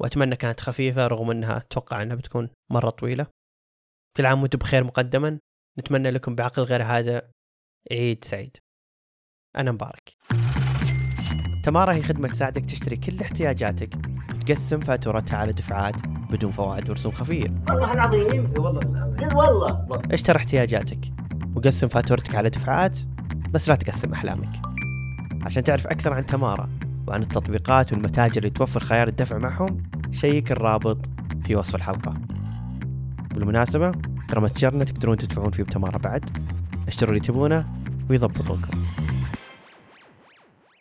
وأتمنى 0.00 0.36
كانت 0.36 0.60
خفيفة 0.60 1.06
رغم 1.06 1.30
أنها 1.30 1.56
أتوقع 1.56 2.02
أنها 2.02 2.16
بتكون 2.16 2.48
مرة 2.70 2.90
طويلة. 2.90 3.26
كل 4.16 4.26
عام 4.26 4.42
وأنتم 4.42 4.58
بخير 4.58 4.84
مقدما. 4.84 5.38
نتمنى 5.78 6.10
لكم 6.10 6.34
بعقل 6.34 6.62
غير 6.62 6.82
هذا. 6.82 7.30
عيد 7.90 8.24
سعيد. 8.24 8.56
أنا 9.56 9.72
مبارك. 9.72 10.12
تمارا 11.64 11.92
هي 11.92 12.02
خدمة 12.02 12.28
تساعدك 12.28 12.64
تشتري 12.64 12.96
كل 12.96 13.20
احتياجاتك. 13.20 13.94
وتقسم 14.34 14.80
فاتورتها 14.80 15.36
على 15.36 15.52
دفعات 15.52 15.94
بدون 16.06 16.50
فوائد 16.50 16.90
ورسوم 16.90 17.12
خفية. 17.12 17.62
والله 17.68 17.92
العظيم 17.92 18.52
والله. 18.56 19.36
والله. 19.36 20.02
اشتر 20.10 20.36
احتياجاتك 20.36 21.12
وقسم 21.56 21.88
فاتورتك 21.88 22.34
على 22.34 22.50
دفعات 22.50 22.98
بس 23.50 23.68
لا 23.68 23.74
تقسم 23.74 24.12
أحلامك. 24.12 24.62
عشان 25.42 25.64
تعرف 25.64 25.86
أكثر 25.86 26.12
عن 26.12 26.26
تمارا 26.26 26.70
وعن 27.08 27.22
التطبيقات 27.22 27.92
والمتاجر 27.92 28.38
اللي 28.38 28.50
توفر 28.50 28.80
خيار 28.80 29.08
الدفع 29.08 29.38
معهم 29.38 29.89
شيك 30.12 30.52
الرابط 30.52 31.10
في 31.44 31.56
وصف 31.56 31.76
الحلقة. 31.76 32.14
بالمناسبة 33.34 33.92
ترى 34.28 34.40
متجرنا 34.40 34.84
تقدرون 34.84 35.16
تدفعون 35.16 35.50
فيه 35.50 35.62
بتمارا 35.62 35.98
بعد. 35.98 36.30
اشتروا 36.88 37.10
اللي 37.10 37.20
تبونه 37.20 37.66
ويضبطونكم 38.10 38.78